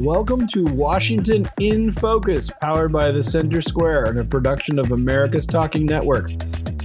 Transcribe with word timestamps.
Welcome 0.00 0.48
to 0.48 0.64
Washington 0.64 1.46
in 1.60 1.92
Focus, 1.92 2.50
powered 2.62 2.90
by 2.90 3.10
the 3.10 3.22
Center 3.22 3.60
Square 3.60 4.04
and 4.04 4.18
a 4.18 4.24
production 4.24 4.78
of 4.78 4.92
America's 4.92 5.44
Talking 5.44 5.84
Network. 5.84 6.30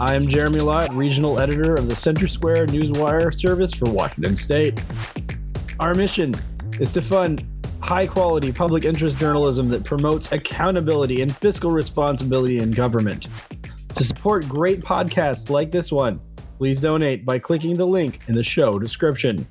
I 0.02 0.16
am 0.16 0.28
Jeremy 0.28 0.60
Lott, 0.60 0.94
regional 0.94 1.39
editor 1.39 1.75
of 1.75 1.88
the 1.88 1.96
Center 1.96 2.28
Square 2.28 2.67
Newswire 2.67 3.33
service 3.33 3.73
for 3.73 3.89
Washington 3.89 4.36
State. 4.36 4.83
Our 5.79 5.93
mission 5.93 6.36
is 6.78 6.89
to 6.89 7.01
fund 7.01 7.46
high 7.79 8.05
quality 8.05 8.51
public 8.51 8.83
interest 8.83 9.16
journalism 9.16 9.70
that 9.70 9.86
promotes 9.86 10.34
accountability 10.34 11.21
and 11.21 11.34
fiscal 11.38 11.71
responsibility 11.71 12.57
in 12.57 12.71
government. 12.71 13.29
To 13.95 14.04
support 14.04 14.45
great 14.50 14.82
podcasts 14.82 15.50
like 15.50 15.71
this 15.71 15.89
one, 15.89 16.20
please 16.57 16.82
donate 16.82 17.23
by 17.23 17.39
clicking 17.39 17.75
the 17.75 17.88
link 17.88 18.20
in 18.27 18.36
the 18.36 18.43
show 18.43 18.77
description. 18.77 19.47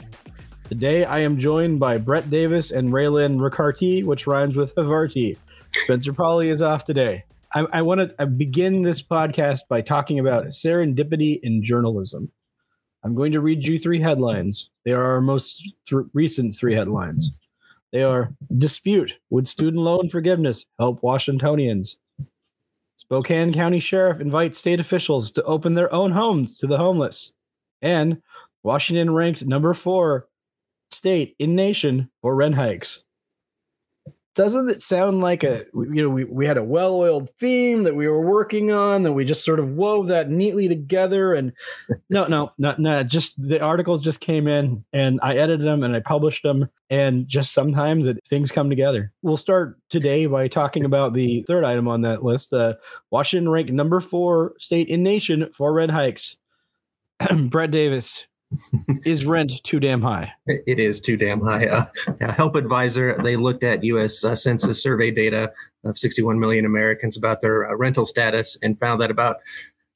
Today, 0.68 1.04
I 1.04 1.18
am 1.18 1.38
joined 1.38 1.78
by 1.78 1.98
Brett 1.98 2.30
Davis 2.30 2.70
and 2.70 2.90
RaeLynn 2.90 3.36
Ricarte, 3.36 4.02
which 4.02 4.26
rhymes 4.26 4.56
with 4.56 4.74
Havarti. 4.74 5.36
Spencer 5.70 6.14
Polly 6.14 6.48
is 6.48 6.62
off 6.62 6.84
today. 6.84 7.25
I, 7.54 7.66
I 7.70 7.82
want 7.82 8.16
to 8.18 8.26
begin 8.26 8.80
this 8.80 9.03
podcast 9.03 9.68
by 9.68 9.82
talking 9.82 10.18
about 10.18 10.46
serendipity 10.46 11.39
in 11.42 11.62
journalism. 11.62 12.32
I'm 13.04 13.14
going 13.14 13.32
to 13.32 13.42
read 13.42 13.62
you 13.62 13.79
three 13.79 14.00
headlines. 14.00 14.70
They 14.86 14.92
are 14.92 15.04
our 15.04 15.20
most 15.20 15.70
th- 15.86 16.06
recent 16.14 16.54
three 16.54 16.75
headlines. 16.75 17.34
They 17.92 18.03
are 18.03 18.32
Dispute 18.56 19.18
Would 19.28 19.46
student 19.46 19.82
loan 19.82 20.08
forgiveness 20.08 20.64
help 20.78 21.03
Washingtonians? 21.03 21.98
Spokane 22.96 23.53
County 23.53 23.81
Sheriff 23.81 24.18
invites 24.18 24.56
state 24.56 24.81
officials 24.81 25.31
to 25.32 25.44
open 25.44 25.75
their 25.75 25.92
own 25.92 26.12
homes 26.12 26.56
to 26.56 26.67
the 26.67 26.78
homeless. 26.78 27.34
And 27.82 28.22
Washington 28.62 29.12
ranked 29.12 29.44
number 29.44 29.75
four 29.75 30.26
state 30.90 31.34
in 31.38 31.54
nation 31.54 32.11
for 32.22 32.34
rent 32.34 32.55
hikes. 32.55 33.05
Doesn't 34.34 34.69
it 34.69 34.83
sound 34.83 35.20
like 35.20 35.44
a 35.44 35.64
you 35.75 36.02
know 36.02 36.08
we, 36.08 36.25
we 36.25 36.44
had 36.44 36.56
a 36.56 36.64
well-oiled 36.64 37.30
theme 37.38 37.84
that 37.84 37.95
we 37.95 38.09
were 38.09 38.20
working 38.20 38.72
on 38.72 39.05
that 39.05 39.12
we 39.12 39.25
just 39.25 39.44
sort 39.44 39.61
of 39.61 39.77
wove 39.77 40.09
that 40.09 40.28
neatly 40.28 40.67
together 40.67 41.34
and 41.34 41.53
no 42.11 42.27
no 42.27 42.50
not 42.59 42.81
no 42.81 43.05
just 43.05 43.41
the 43.41 43.61
articles 43.61 44.03
just 44.03 44.20
came 44.20 44.48
in 44.48 44.84
and 44.92 45.20
I 45.22 45.36
edited 45.36 45.64
them 45.64 45.84
and 45.84 45.94
I 45.94 46.00
published 46.00 46.42
them 46.42 46.69
and 46.91 47.28
just 47.28 47.53
sometimes 47.53 48.09
it, 48.09 48.19
things 48.28 48.50
come 48.50 48.69
together. 48.69 49.12
We'll 49.22 49.37
start 49.37 49.78
today 49.89 50.27
by 50.27 50.48
talking 50.48 50.84
about 50.84 51.12
the 51.12 51.42
third 51.42 51.62
item 51.62 51.87
on 51.87 52.03
that 52.03 52.25
list. 52.25 52.53
Uh, 52.53 52.75
Washington 53.11 53.48
ranked 53.48 53.70
number 53.70 54.00
four 54.00 54.55
state 54.59 54.89
in 54.89 55.05
nation 55.05 55.48
for 55.55 55.72
rent 55.72 55.92
hikes. 55.92 56.39
Brett 57.44 57.70
Davis, 57.70 58.27
is 59.05 59.24
rent 59.24 59.62
too 59.64 59.80
damn 59.80 60.02
high? 60.02 60.33
It 60.47 60.78
is 60.78 61.00
too 61.00 61.16
damn 61.16 61.41
high. 61.41 61.66
Uh, 61.66 61.86
Help 62.33 62.56
Advisor, 62.56 63.16
they 63.22 63.36
looked 63.36 63.62
at 63.62 63.84
U.S. 63.84 64.24
Uh, 64.24 64.36
Census 64.36 64.83
survey 64.83 65.10
data 65.10 65.52
of 65.84 65.98
61 65.98 66.38
million 66.38 66.64
Americans 66.64 67.16
about 67.16 67.41
their 67.41 67.70
uh, 67.70 67.77
rental 67.77 68.06
status 68.06 68.56
and 68.62 68.78
found 68.78 69.00
that 69.00 69.10
about 69.10 69.36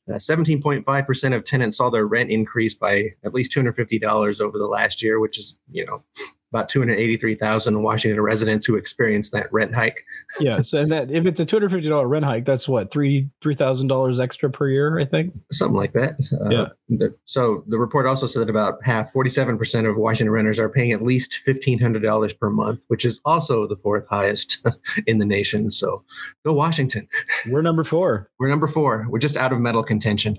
17.5% 0.08 1.32
uh, 1.32 1.36
of 1.36 1.44
tenants 1.44 1.76
saw 1.76 1.90
their 1.90 2.06
rent 2.06 2.30
increase 2.30 2.74
by 2.74 3.14
at 3.24 3.34
least 3.34 3.52
$250 3.52 4.40
over 4.40 4.58
the 4.58 4.66
last 4.66 5.02
year, 5.02 5.20
which 5.20 5.38
is, 5.38 5.58
you 5.70 5.84
know, 5.84 6.02
about 6.52 6.68
283,000 6.68 7.82
Washington 7.82 8.20
residents 8.20 8.66
who 8.66 8.76
experienced 8.76 9.32
that 9.32 9.52
rent 9.52 9.74
hike. 9.74 10.04
yeah. 10.40 10.62
So 10.62 10.80
that, 10.80 11.10
if 11.10 11.26
it's 11.26 11.40
a 11.40 11.46
$250 11.46 12.08
rent 12.08 12.24
hike, 12.24 12.44
that's 12.44 12.68
what, 12.68 12.90
three 12.90 13.28
$3,000 13.44 14.20
extra 14.20 14.50
per 14.50 14.68
year, 14.68 14.98
I 14.98 15.04
think? 15.04 15.34
Something 15.52 15.76
like 15.76 15.92
that. 15.92 16.16
Uh, 16.32 16.48
yeah. 16.48 16.66
The, 16.88 17.14
so 17.24 17.64
the 17.68 17.78
report 17.78 18.06
also 18.06 18.26
said 18.26 18.40
that 18.40 18.50
about 18.50 18.82
half, 18.82 19.12
47% 19.12 19.88
of 19.88 19.96
Washington 19.96 20.32
renters 20.32 20.58
are 20.58 20.68
paying 20.68 20.92
at 20.92 21.02
least 21.02 21.38
$1,500 21.46 22.38
per 22.38 22.50
month, 22.50 22.84
which 22.88 23.04
is 23.04 23.20
also 23.24 23.66
the 23.66 23.76
fourth 23.76 24.06
highest 24.08 24.66
in 25.06 25.18
the 25.18 25.26
nation. 25.26 25.70
So 25.70 26.04
go 26.44 26.52
Washington. 26.52 27.08
We're 27.48 27.62
number 27.62 27.84
four. 27.84 28.30
We're 28.38 28.48
number 28.48 28.68
four. 28.68 29.06
We're 29.08 29.18
just 29.18 29.36
out 29.36 29.52
of 29.52 29.60
medal 29.60 29.82
contention. 29.82 30.38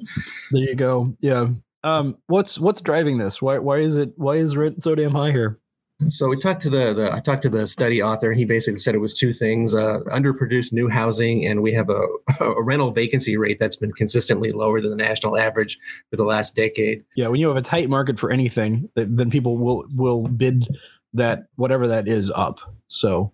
There 0.52 0.64
you 0.64 0.76
go. 0.76 1.16
Yeah. 1.20 1.50
Um, 1.84 2.18
what's 2.28 2.60
what's 2.60 2.82
driving 2.82 3.18
this? 3.18 3.42
Why 3.42 3.60
why 3.60 3.80
is 3.80 3.96
it 3.96 4.12
why 4.18 4.36
is 4.36 4.58
rent 4.58 4.84
so 4.84 4.96
damn 4.96 5.12
high 5.12 5.32
here? 5.32 5.60
So 6.08 6.30
we 6.30 6.38
talked 6.38 6.62
to 6.62 6.70
the, 6.70 6.94
the 6.94 7.14
I 7.14 7.20
talked 7.20 7.42
to 7.44 7.50
the 7.50 7.68
study 7.68 8.02
author, 8.02 8.32
and 8.32 8.40
he 8.40 8.46
basically 8.46 8.80
said 8.80 8.96
it 8.96 9.00
was 9.00 9.14
two 9.14 9.34
things: 9.34 9.76
uh, 9.76 10.00
underproduced 10.08 10.72
new 10.72 10.88
housing, 10.88 11.46
and 11.46 11.62
we 11.62 11.74
have 11.74 11.90
a, 11.90 12.02
a, 12.40 12.64
rental 12.64 12.92
vacancy 12.92 13.36
rate 13.36 13.60
that's 13.60 13.76
been 13.76 13.92
consistently 13.92 14.50
lower 14.52 14.80
than 14.80 14.92
the 14.92 14.96
national 14.96 15.38
average 15.38 15.78
for 16.10 16.16
the 16.16 16.24
last 16.24 16.56
decade. 16.56 17.04
Yeah, 17.16 17.28
when 17.28 17.42
you 17.42 17.50
have 17.50 17.58
a 17.58 17.62
tight 17.62 17.90
market 17.90 18.18
for 18.18 18.32
anything, 18.32 18.90
then 18.96 19.30
people 19.30 19.58
will 19.58 19.86
will 19.94 20.28
bid 20.28 20.68
that 21.14 21.48
whatever 21.56 21.88
that 21.88 22.08
is 22.08 22.32
up. 22.32 22.60
So 22.88 23.34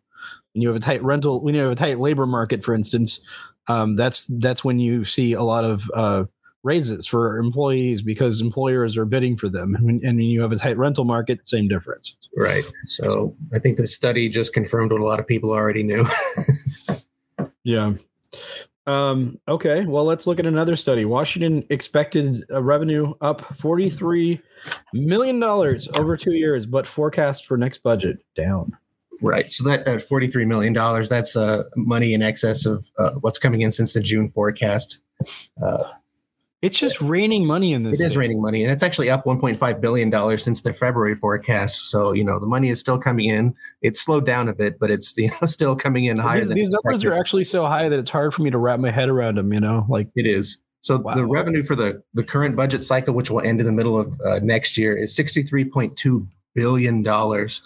when 0.54 0.62
you 0.64 0.68
have 0.70 0.78
a 0.78 0.82
tight 0.82 1.04
rental, 1.04 1.42
when 1.42 1.54
you 1.54 1.62
have 1.62 1.72
a 1.72 1.76
tight 1.76 2.00
labor 2.00 2.26
market, 2.26 2.64
for 2.64 2.74
instance, 2.74 3.24
um, 3.68 3.96
that's 3.96 4.26
that's 4.40 4.64
when 4.64 4.80
you 4.80 5.06
see 5.06 5.34
a 5.34 5.44
lot 5.44 5.66
of 5.66 5.90
uh, 5.94 6.24
raises 6.66 7.06
for 7.06 7.38
employees 7.38 8.02
because 8.02 8.42
employers 8.42 8.98
are 8.98 9.06
bidding 9.06 9.38
for 9.38 9.48
them. 9.48 9.76
And 9.76 10.02
when, 10.02 10.20
you 10.20 10.42
have 10.42 10.52
a 10.52 10.58
tight 10.58 10.78
rental 10.78 11.06
market, 11.06 11.48
same 11.48 11.68
difference. 11.68 12.16
Right. 12.36 12.64
So 12.86 13.36
I 13.54 13.60
think 13.60 13.78
the 13.78 13.86
study 13.86 14.28
just 14.28 14.52
confirmed 14.52 14.92
what 14.92 15.00
a 15.00 15.06
lot 15.06 15.20
of 15.20 15.28
people 15.28 15.52
already 15.52 15.84
knew. 15.84 16.06
yeah. 17.64 17.94
Um, 18.88 19.40
okay. 19.48 19.86
Well, 19.86 20.06
let's 20.06 20.26
look 20.26 20.40
at 20.40 20.48
another 20.48 20.76
study. 20.76 21.06
Washington 21.06 21.66
expected 21.70 22.44
a 22.50 22.62
revenue 22.62 23.14
up 23.22 23.42
$43 23.42 24.42
million 24.92 25.44
over 25.44 26.18
two 26.18 26.34
years, 26.34 26.66
but 26.66 26.88
forecast 26.88 27.46
for 27.46 27.58
next 27.58 27.84
budget 27.84 28.18
down. 28.36 28.76
Right. 29.22 29.52
So 29.52 29.64
that 29.66 29.88
uh, 29.88 29.96
$43 29.98 30.48
million, 30.48 30.74
that's 30.74 31.36
uh, 31.36 31.64
money 31.76 32.16
in 32.16 32.24
excess 32.24 32.66
of 32.66 32.92
uh, 32.98 33.12
what's 33.22 33.38
coming 33.38 33.62
in 33.62 33.72
since 33.72 33.94
the 33.94 34.00
June 34.00 34.30
forecast. 34.30 35.00
Uh, 35.64 35.84
it's 36.62 36.80
just 36.80 37.02
raining 37.02 37.46
money 37.46 37.74
in 37.74 37.84
this. 37.84 38.00
It 38.00 38.06
is 38.06 38.18
raining 38.18 38.42
money, 38.42 38.64
and 38.64 38.72
it's 38.72 38.82
actually 38.82 39.10
up 39.10 39.26
1.5 39.26 39.82
billion 39.82 40.10
dollars 40.10 40.44
since 40.44 40.62
the 40.62 40.74
February 40.74 41.16
forecast. 41.16 41.90
So 41.90 42.12
you 42.12 42.24
know 42.24 42.40
the 42.40 42.48
money 42.48 42.70
is 42.70 42.80
still 42.80 42.98
coming 42.98 43.30
in. 43.30 43.54
It's 43.82 44.02
slowed 44.02 44.26
down 44.26 44.48
a 44.48 44.54
bit, 44.54 44.80
but 44.80 44.90
it's 44.90 45.16
you 45.18 45.30
know 45.30 45.48
still 45.48 45.76
coming 45.76 46.06
in 46.06 46.18
higher. 46.18 46.40
These, 46.40 46.50
these 46.50 46.70
numbers 46.70 47.04
are 47.06 47.14
actually 47.14 47.44
so 47.44 47.66
high 47.66 47.90
that 47.90 48.00
it's 48.00 48.10
hard 48.10 48.34
for 48.34 48.42
me 48.42 48.50
to 48.52 48.58
wrap 48.58 48.80
my 48.80 48.92
head 48.92 49.10
around 49.10 49.38
them. 49.38 49.54
You 49.54 49.60
know, 49.60 49.86
like 49.90 50.10
it 50.16 50.26
is. 50.26 50.62
So 50.82 50.98
wow. 50.98 51.16
the 51.16 51.26
revenue 51.26 51.64
for 51.64 51.76
the 51.76 52.02
the 52.14 52.24
current 52.24 52.56
budget 52.56 52.84
cycle, 52.84 53.14
which 53.14 53.30
will 53.30 53.42
end 53.42 53.60
in 53.60 53.66
the 53.66 53.72
middle 53.72 54.00
of 54.00 54.14
uh, 54.22 54.40
next 54.42 54.78
year, 54.78 54.96
is 54.96 55.16
63.2 55.16 56.28
billion 56.54 57.04
dollars 57.04 57.62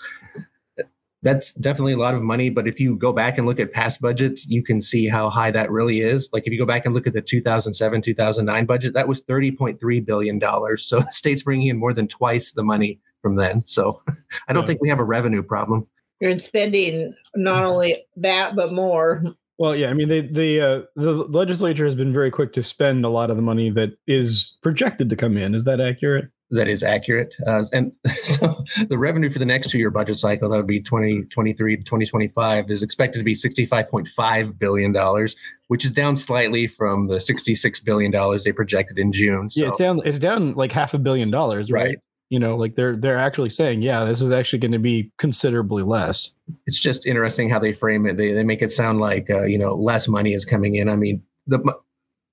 that's 1.21 1.53
definitely 1.53 1.93
a 1.93 1.97
lot 1.97 2.13
of 2.13 2.21
money. 2.21 2.49
But 2.49 2.67
if 2.67 2.79
you 2.79 2.95
go 2.95 3.11
back 3.11 3.37
and 3.37 3.45
look 3.45 3.59
at 3.59 3.73
past 3.73 4.01
budgets, 4.01 4.47
you 4.47 4.63
can 4.63 4.81
see 4.81 5.07
how 5.07 5.29
high 5.29 5.51
that 5.51 5.69
really 5.69 5.99
is. 5.99 6.29
Like 6.31 6.47
if 6.47 6.53
you 6.53 6.59
go 6.59 6.65
back 6.65 6.85
and 6.85 6.93
look 6.93 7.07
at 7.07 7.13
the 7.13 7.21
2007 7.21 8.01
2009 8.01 8.65
budget, 8.65 8.93
that 8.93 9.07
was 9.07 9.23
30.3 9.23 10.05
billion 10.05 10.39
dollars. 10.39 10.85
So 10.85 10.99
the 10.99 11.11
state's 11.11 11.43
bringing 11.43 11.67
in 11.67 11.77
more 11.77 11.93
than 11.93 12.07
twice 12.07 12.51
the 12.51 12.63
money 12.63 12.99
from 13.21 13.35
then. 13.35 13.63
So 13.65 13.99
I 14.47 14.53
don't 14.53 14.63
yeah. 14.63 14.67
think 14.67 14.81
we 14.81 14.89
have 14.89 14.99
a 14.99 15.05
revenue 15.05 15.43
problem. 15.43 15.87
You're 16.21 16.37
spending 16.37 17.13
not 17.35 17.63
only 17.63 18.03
that 18.17 18.55
but 18.55 18.73
more. 18.73 19.23
Well, 19.57 19.75
yeah, 19.75 19.89
I 19.89 19.93
mean, 19.93 20.07
they, 20.07 20.21
the 20.21 20.61
uh, 20.61 20.81
the 20.95 21.11
legislature 21.11 21.83
has 21.83 21.95
been 21.95 22.13
very 22.13 22.31
quick 22.31 22.53
to 22.53 22.63
spend 22.63 23.03
a 23.03 23.09
lot 23.09 23.29
of 23.29 23.35
the 23.35 23.41
money 23.41 23.69
that 23.71 23.89
is 24.07 24.57
projected 24.63 25.09
to 25.09 25.17
come 25.17 25.35
in. 25.35 25.53
Is 25.53 25.65
that 25.65 25.81
accurate? 25.81 26.29
That 26.51 26.67
is 26.67 26.83
accurate. 26.83 27.35
Uh, 27.45 27.63
and 27.73 27.91
so 28.13 28.63
the 28.87 28.97
revenue 28.97 29.29
for 29.29 29.39
the 29.39 29.45
next 29.45 29.69
two 29.69 29.77
year 29.77 29.91
budget 29.91 30.17
cycle, 30.17 30.49
that 30.49 30.57
would 30.57 30.67
be 30.67 30.81
2023 30.81 31.77
to 31.77 31.83
2025, 31.83 32.69
is 32.69 32.83
expected 32.83 33.19
to 33.19 33.23
be 33.23 33.35
$65.5 33.35 34.59
billion, 34.59 35.27
which 35.67 35.85
is 35.85 35.91
down 35.91 36.17
slightly 36.17 36.67
from 36.67 37.05
the 37.05 37.15
$66 37.15 37.85
billion 37.85 38.11
they 38.43 38.51
projected 38.51 38.97
in 38.99 39.11
June. 39.11 39.49
So. 39.49 39.61
Yeah, 39.61 39.67
it's 39.69 39.77
down, 39.77 40.01
it's 40.05 40.19
down 40.19 40.53
like 40.53 40.71
half 40.71 40.93
a 40.93 40.99
billion 40.99 41.31
dollars, 41.31 41.71
right? 41.71 41.87
right? 41.87 41.97
You 42.29 42.37
know, 42.37 42.55
like 42.57 42.75
they're 42.75 42.95
they're 42.95 43.17
actually 43.17 43.49
saying, 43.49 43.81
yeah, 43.81 44.05
this 44.05 44.21
is 44.21 44.31
actually 44.31 44.59
going 44.59 44.73
to 44.73 44.79
be 44.79 45.11
considerably 45.17 45.81
less. 45.81 46.31
It's 46.67 46.79
just 46.79 47.07
interesting 47.07 47.49
how 47.49 47.57
they 47.57 47.73
frame 47.73 48.05
it. 48.05 48.17
They, 48.17 48.33
they 48.33 48.43
make 48.43 48.61
it 48.61 48.71
sound 48.71 48.99
like, 48.99 49.31
uh, 49.31 49.45
you 49.45 49.57
know, 49.57 49.73
less 49.73 50.07
money 50.07 50.33
is 50.33 50.45
coming 50.45 50.75
in. 50.75 50.89
I 50.89 50.95
mean, 50.95 51.23
the 51.47 51.59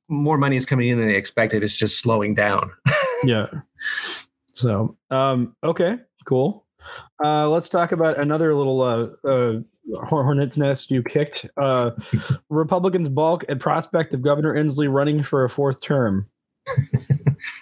more 0.09 0.37
money 0.39 0.57
is 0.57 0.67
coming 0.67 0.89
in 0.89 0.99
than 0.99 1.09
they 1.09 1.17
expected. 1.17 1.63
It's 1.63 1.79
just 1.79 1.99
slowing 1.99 2.35
down. 2.35 2.71
yeah. 3.25 3.47
So, 4.53 4.97
um, 5.11 5.55
okay, 5.63 5.99
cool. 6.25 6.65
Uh, 7.23 7.49
let's 7.49 7.69
talk 7.69 7.93
about 7.93 8.19
another 8.19 8.55
little 8.55 8.81
uh, 8.81 9.29
uh, 9.29 9.61
hornet's 10.07 10.57
nest 10.57 10.91
you 10.91 11.03
kicked. 11.03 11.47
Uh, 11.57 11.91
Republicans 12.49 13.09
balk 13.09 13.45
at 13.49 13.61
prospect 13.61 14.15
of 14.15 14.23
Governor 14.23 14.55
Inslee 14.55 14.93
running 14.93 15.23
for 15.23 15.45
a 15.45 15.51
fourth 15.51 15.81
term. 15.81 16.27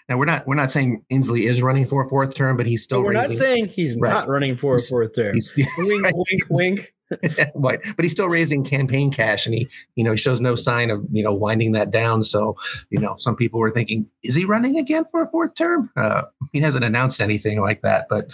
Now 0.08 0.16
we're 0.16 0.24
not 0.24 0.46
we're 0.46 0.54
not 0.54 0.70
saying 0.70 1.04
Inslee 1.10 1.48
is 1.48 1.62
running 1.62 1.86
for 1.86 2.04
a 2.04 2.08
fourth 2.08 2.34
term, 2.34 2.56
but 2.56 2.66
he's 2.66 2.82
still. 2.82 3.02
we're 3.02 3.14
raising, 3.14 3.30
not 3.30 3.38
saying 3.38 3.68
he's 3.68 3.96
right. 3.98 4.10
not 4.10 4.28
running 4.28 4.56
for 4.56 4.76
a 4.76 4.80
fourth 4.80 5.14
term. 5.14 5.34
He's, 5.34 5.52
he's, 5.52 5.68
wink, 5.78 6.02
right. 6.02 6.14
wink, 6.14 6.42
wink. 6.50 6.94
right. 7.54 7.80
But 7.96 8.02
he's 8.02 8.12
still 8.12 8.28
raising 8.28 8.64
campaign 8.64 9.10
cash 9.10 9.46
and 9.46 9.54
he, 9.54 9.68
you 9.94 10.04
know, 10.04 10.12
he 10.12 10.16
shows 10.16 10.40
no 10.40 10.56
sign 10.56 10.90
of, 10.90 11.04
you 11.12 11.22
know, 11.22 11.32
winding 11.32 11.72
that 11.72 11.90
down. 11.90 12.24
So, 12.24 12.56
you 12.90 12.98
know, 12.98 13.14
some 13.18 13.36
people 13.36 13.60
were 13.60 13.70
thinking, 13.70 14.06
is 14.22 14.34
he 14.34 14.44
running 14.44 14.78
again 14.78 15.04
for 15.04 15.22
a 15.22 15.30
fourth 15.30 15.54
term? 15.54 15.90
Uh, 15.96 16.22
he 16.52 16.60
hasn't 16.60 16.84
announced 16.84 17.20
anything 17.20 17.60
like 17.60 17.82
that, 17.82 18.06
but 18.08 18.28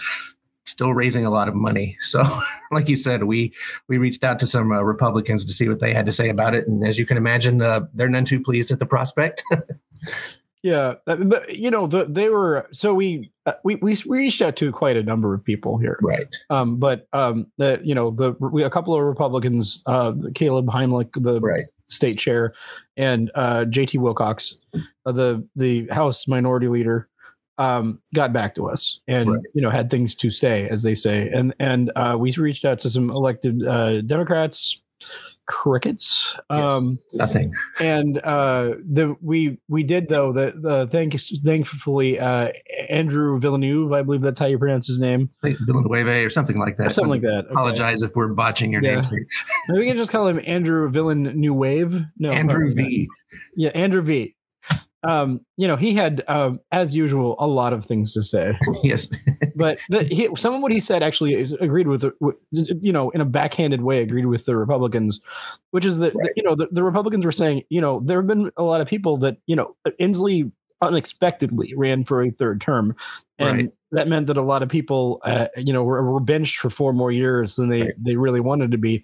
still 0.65 0.93
raising 0.93 1.25
a 1.25 1.29
lot 1.29 1.47
of 1.47 1.55
money. 1.55 1.97
So, 1.99 2.23
like 2.71 2.89
you 2.89 2.95
said, 2.95 3.23
we 3.23 3.53
we 3.87 3.97
reached 3.97 4.23
out 4.23 4.39
to 4.39 4.47
some 4.47 4.71
uh, 4.71 4.81
Republicans 4.81 5.45
to 5.45 5.53
see 5.53 5.67
what 5.69 5.79
they 5.79 5.93
had 5.93 6.05
to 6.05 6.11
say 6.11 6.29
about 6.29 6.55
it, 6.55 6.67
and 6.67 6.83
as 6.85 6.97
you 6.97 7.05
can 7.05 7.17
imagine, 7.17 7.61
uh, 7.61 7.81
they're 7.93 8.09
none 8.09 8.25
too 8.25 8.39
pleased 8.39 8.71
at 8.71 8.79
the 8.79 8.85
prospect. 8.85 9.43
Yeah, 10.63 10.95
uh, 11.07 11.15
but 11.15 11.57
you 11.57 11.71
know, 11.71 11.87
the, 11.87 12.05
they 12.05 12.29
were 12.29 12.67
so 12.71 12.93
we, 12.93 13.31
uh, 13.47 13.53
we 13.63 13.75
we 13.77 13.97
we 14.05 14.17
reached 14.19 14.43
out 14.43 14.55
to 14.57 14.71
quite 14.71 14.95
a 14.95 15.01
number 15.01 15.33
of 15.33 15.43
people 15.43 15.79
here, 15.79 15.97
right? 16.03 16.27
Um, 16.51 16.77
but 16.77 17.07
um, 17.13 17.47
the 17.57 17.79
you 17.83 17.95
know 17.95 18.11
the 18.11 18.33
we, 18.39 18.61
a 18.63 18.69
couple 18.69 18.93
of 18.93 19.01
Republicans, 19.01 19.81
uh, 19.87 20.13
Caleb 20.35 20.67
Heimlich, 20.67 21.09
the 21.15 21.39
right. 21.39 21.61
state 21.87 22.19
chair, 22.19 22.53
and 22.95 23.31
uh, 23.33 23.65
J.T. 23.65 23.97
Wilcox, 23.97 24.59
uh, 24.75 25.11
the 25.11 25.43
the 25.55 25.87
House 25.87 26.27
Minority 26.27 26.67
Leader, 26.67 27.09
um, 27.57 27.99
got 28.13 28.31
back 28.31 28.53
to 28.55 28.69
us 28.69 28.99
and 29.07 29.31
Right. 29.31 29.43
you 29.55 29.63
know 29.63 29.71
had 29.71 29.89
things 29.89 30.13
to 30.15 30.29
say, 30.29 30.69
as 30.69 30.83
they 30.83 30.93
say, 30.93 31.27
and 31.29 31.55
and 31.59 31.91
uh, 31.95 32.15
we 32.19 32.31
reached 32.33 32.65
out 32.65 32.77
to 32.79 32.89
some 32.91 33.09
elected 33.09 33.65
uh, 33.65 34.01
Democrats, 34.01 34.79
crickets. 35.47 36.37
Um, 36.49 36.97
Yes, 37.11 37.13
nothing. 37.13 37.53
and 37.79 38.19
uh 38.23 38.75
the 38.89 39.15
we 39.21 39.59
we 39.67 39.83
did 39.83 40.07
though 40.07 40.31
the 40.31 40.53
the 40.55 40.87
thank 40.91 41.19
thankfully 41.19 42.19
uh 42.19 42.49
andrew 42.89 43.39
villeneuve 43.39 43.91
i 43.91 44.01
believe 44.01 44.21
that's 44.21 44.39
how 44.39 44.45
you 44.45 44.57
pronounce 44.57 44.87
his 44.87 44.99
name 44.99 45.29
Villanueva 45.43 46.23
or 46.25 46.29
something 46.29 46.57
like 46.57 46.77
that. 46.77 46.87
or 46.87 46.89
something 46.89 47.09
like 47.09 47.21
that 47.21 47.45
Okay. 47.45 47.51
Apologize 47.51 48.01
if 48.01 48.15
we're 48.15 48.27
botching 48.29 48.71
your 48.71 48.83
Yeah. 48.83 49.01
here. 49.01 49.27
maybe 49.67 49.79
we 49.81 49.87
can 49.87 49.97
just 49.97 50.11
call 50.11 50.27
him 50.27 50.39
andrew 50.45 50.89
villeneuve 50.89 52.05
no 52.17 52.29
Andrew. 52.31 52.73
V. 52.73 53.09
yeah 53.55 53.69
andrew 53.71 54.01
v 54.01 54.35
um 55.03 55.39
you 55.57 55.67
know 55.67 55.75
he 55.75 55.93
had 55.93 56.23
um 56.27 56.59
as 56.71 56.93
usual 56.95 57.35
a 57.39 57.47
lot 57.47 57.73
of 57.73 57.83
things 57.85 58.13
to 58.13 58.21
say 58.21 58.55
Yes. 58.83 59.07
but 59.55 59.79
the, 59.89 60.03
he, 60.03 60.29
some 60.35 60.53
of 60.53 60.61
what 60.61 60.71
he 60.71 60.79
said 60.79 61.01
actually 61.03 61.33
is 61.33 61.53
agreed 61.53 61.87
with, 61.87 62.05
with, 62.19 62.35
you 62.51 62.91
know, 62.93 63.09
in 63.11 63.21
a 63.21 63.25
backhanded 63.25 63.81
way, 63.81 64.01
agreed 64.01 64.25
with 64.27 64.45
the 64.45 64.55
Republicans, 64.55 65.19
which 65.71 65.85
is 65.85 65.99
that, 65.99 66.13
Right. 66.15 66.31
you 66.35 66.43
know, 66.43 66.55
the, 66.55 66.67
the 66.71 66.83
Republicans 66.83 67.25
were 67.25 67.31
saying, 67.31 67.63
you 67.69 67.81
know, 67.81 67.99
there 68.03 68.19
have 68.19 68.27
been 68.27 68.51
a 68.57 68.63
lot 68.63 68.81
of 68.81 68.87
people 68.87 69.17
that, 69.17 69.37
you 69.47 69.55
know, 69.55 69.75
Inslee 69.99 70.51
unexpectedly 70.81 71.73
ran 71.75 72.03
for 72.03 72.23
a 72.23 72.31
third 72.31 72.61
term. 72.61 72.95
And 73.39 73.57
Right. 73.57 73.69
that 73.91 74.07
meant 74.07 74.27
that 74.27 74.37
a 74.37 74.41
lot 74.41 74.63
of 74.63 74.69
people, 74.69 75.19
uh, 75.23 75.47
you 75.57 75.73
know, 75.73 75.83
were, 75.83 76.03
were 76.11 76.19
benched 76.19 76.57
for 76.57 76.69
four 76.69 76.93
more 76.93 77.11
years 77.11 77.55
than 77.55 77.69
they, 77.69 77.81
Right. 77.83 77.93
they 77.97 78.15
really 78.15 78.39
wanted 78.39 78.71
to 78.71 78.77
be. 78.77 79.03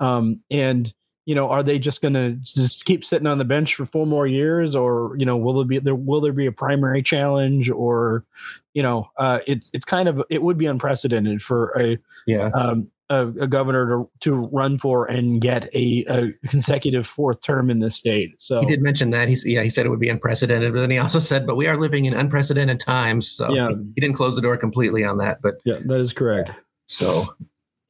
Um, 0.00 0.40
and, 0.50 0.92
you 1.28 1.34
know, 1.34 1.50
are 1.50 1.62
they 1.62 1.78
just 1.78 2.00
going 2.00 2.14
to 2.14 2.30
just 2.36 2.86
keep 2.86 3.04
sitting 3.04 3.26
on 3.26 3.36
the 3.36 3.44
bench 3.44 3.74
for 3.74 3.84
four 3.84 4.06
more 4.06 4.26
years, 4.26 4.74
or 4.74 5.14
you 5.18 5.26
know, 5.26 5.36
will 5.36 5.52
there 5.52 5.66
be 5.66 5.78
there 5.78 5.94
will 5.94 6.22
there 6.22 6.32
be 6.32 6.46
a 6.46 6.52
primary 6.52 7.02
challenge, 7.02 7.68
or 7.68 8.24
you 8.72 8.82
know, 8.82 9.10
uh, 9.18 9.40
it's 9.46 9.70
it's 9.74 9.84
kind 9.84 10.08
of 10.08 10.22
it 10.30 10.40
would 10.42 10.56
be 10.56 10.64
unprecedented 10.64 11.42
for 11.42 11.78
a 11.78 11.98
Yeah. 12.26 12.46
um, 12.54 12.88
a, 13.10 13.26
a 13.26 13.46
governor 13.46 13.86
to 13.90 14.10
to 14.20 14.34
run 14.52 14.78
for 14.78 15.04
and 15.04 15.38
get 15.42 15.68
a, 15.74 16.02
a 16.08 16.32
consecutive 16.48 17.06
fourth 17.06 17.42
term 17.42 17.68
in 17.68 17.80
this 17.80 17.94
state. 17.96 18.40
So 18.40 18.60
He 18.60 18.66
did 18.66 18.80
mention 18.80 19.10
that. 19.10 19.28
He's 19.28 19.44
yeah, 19.44 19.62
he 19.62 19.68
said 19.68 19.84
it 19.84 19.90
would 19.90 20.00
be 20.00 20.08
unprecedented, 20.08 20.72
but 20.72 20.80
then 20.80 20.90
he 20.90 20.96
also 20.96 21.20
said, 21.20 21.46
but 21.46 21.56
we 21.56 21.66
are 21.66 21.76
living 21.76 22.06
in 22.06 22.14
unprecedented 22.14 22.80
times. 22.80 23.28
So 23.28 23.52
Yeah. 23.52 23.68
he 23.94 24.00
didn't 24.00 24.16
close 24.16 24.34
the 24.34 24.40
door 24.42 24.56
completely 24.56 25.04
on 25.04 25.18
that, 25.18 25.42
but 25.42 25.56
yeah, 25.66 25.76
that 25.84 26.00
is 26.00 26.14
correct. 26.14 26.52
so 26.86 27.34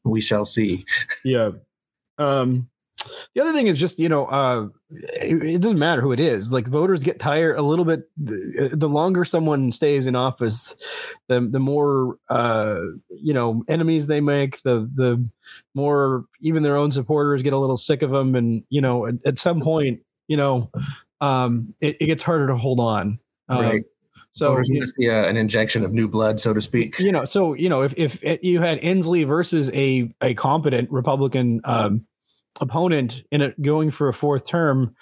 we 0.05 0.21
shall 0.21 0.45
see. 0.45 0.85
Yeah. 1.25 1.51
Um, 2.19 2.69
the 3.35 3.41
other 3.41 3.53
thing 3.53 3.67
is 3.67 3.79
just 3.79 3.99
you 3.99 4.09
know 4.09 4.27
uh, 4.27 4.69
it, 4.91 5.43
it 5.43 5.61
doesn't 5.61 5.79
matter 5.79 6.01
who 6.01 6.13
it 6.13 6.21
is. 6.21 6.53
Like 6.53 6.67
voters 6.67 7.03
get 7.03 7.19
tired 7.19 7.59
a 7.59 7.63
little 7.63 7.85
bit. 7.85 8.09
The, 8.17 8.71
the 8.73 8.89
longer 8.89 9.25
someone 9.25 9.73
stays 9.73 10.07
in 10.07 10.17
office, 10.17 10.77
the 11.29 11.41
the 11.51 11.61
more 11.61 12.17
uh, 12.31 12.79
you 13.11 13.35
know 13.35 13.65
enemies 13.69 14.07
they 14.07 14.21
make. 14.21 14.63
The 14.63 14.91
the 14.95 15.29
more 15.75 16.25
even 16.41 16.63
their 16.63 16.77
own 16.77 16.91
supporters 16.91 17.43
get 17.43 17.53
a 17.53 17.59
little 17.59 17.77
sick 17.77 18.03
of 18.03 18.11
them, 18.11 18.35
and 18.35 18.63
you 18.69 18.81
know 18.81 19.07
at, 19.07 19.15
at 19.25 19.39
some 19.39 19.61
point 19.61 20.01
you 20.27 20.37
know 20.37 20.71
um, 21.21 21.75
it, 21.81 21.97
it 22.01 22.07
gets 22.07 22.23
harder 22.23 22.47
to 22.49 22.57
hold 22.57 22.81
on. 22.81 23.19
Um, 23.49 23.61
Right. 23.65 23.83
So 24.33 24.51
you 24.51 24.55
want 24.55 24.67
to 24.69 24.87
see 24.87 25.11
uh, 25.11 25.25
an 25.27 25.37
injection 25.37 25.85
of 25.85 25.93
new 25.93 26.07
blood, 26.07 26.39
so 26.39 26.53
to 26.53 26.61
speak. 26.61 26.99
you 26.99 27.11
know, 27.11 27.25
so 27.25 27.55
you 27.55 27.69
know, 27.69 27.83
if 27.83 27.95
if 27.97 28.23
you 28.43 28.61
had 28.61 28.79
Inslee 28.81 29.27
versus 29.27 29.71
a 29.73 30.15
a 30.21 30.35
competent 30.35 30.91
Republican 30.91 31.61
um, 31.65 32.07
opponent 32.61 33.23
in 33.31 33.41
it 33.43 33.61
going 33.63 33.91
for 33.91 34.09
a 34.09 34.15
fourth 34.15 34.49
term, 34.49 34.95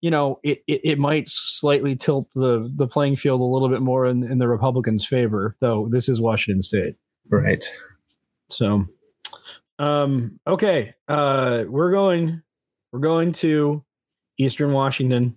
you 0.00 0.10
know, 0.10 0.38
it, 0.42 0.62
it 0.66 0.80
it 0.84 0.98
might 0.98 1.28
slightly 1.30 1.96
tilt 1.96 2.28
the 2.34 2.70
the 2.74 2.86
playing 2.86 3.16
field 3.16 3.40
a 3.40 3.44
little 3.44 3.68
bit 3.68 3.82
more 3.82 4.06
in, 4.06 4.22
in 4.24 4.38
the 4.38 4.48
Republicans' 4.48 5.06
favor. 5.06 5.56
Though 5.60 5.88
this 5.90 6.08
is 6.08 6.20
Washington 6.20 6.62
State, 6.62 6.96
Right. 7.28 7.64
so 8.48 8.86
um, 9.78 10.38
okay, 10.46 10.94
uh, 11.08 11.64
we're 11.68 11.90
going 11.92 12.42
we're 12.92 13.00
going 13.00 13.32
to 13.32 13.84
Eastern 14.38 14.72
Washington. 14.72 15.36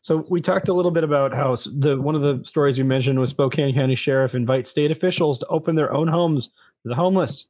So 0.00 0.26
we 0.28 0.40
talked 0.40 0.68
a 0.68 0.72
little 0.74 0.90
bit 0.90 1.04
about 1.04 1.32
how 1.32 1.54
the 1.54 1.96
one 2.00 2.16
of 2.16 2.22
the 2.22 2.44
stories 2.44 2.76
we 2.76 2.84
mentioned 2.84 3.20
was 3.20 3.30
Spokane 3.30 3.72
County 3.72 3.94
Sheriff 3.94 4.34
invites 4.34 4.68
state 4.68 4.90
officials 4.90 5.38
to 5.38 5.46
open 5.46 5.76
their 5.76 5.92
own 5.92 6.08
homes 6.08 6.48
to 6.48 6.88
the 6.88 6.96
homeless. 6.96 7.46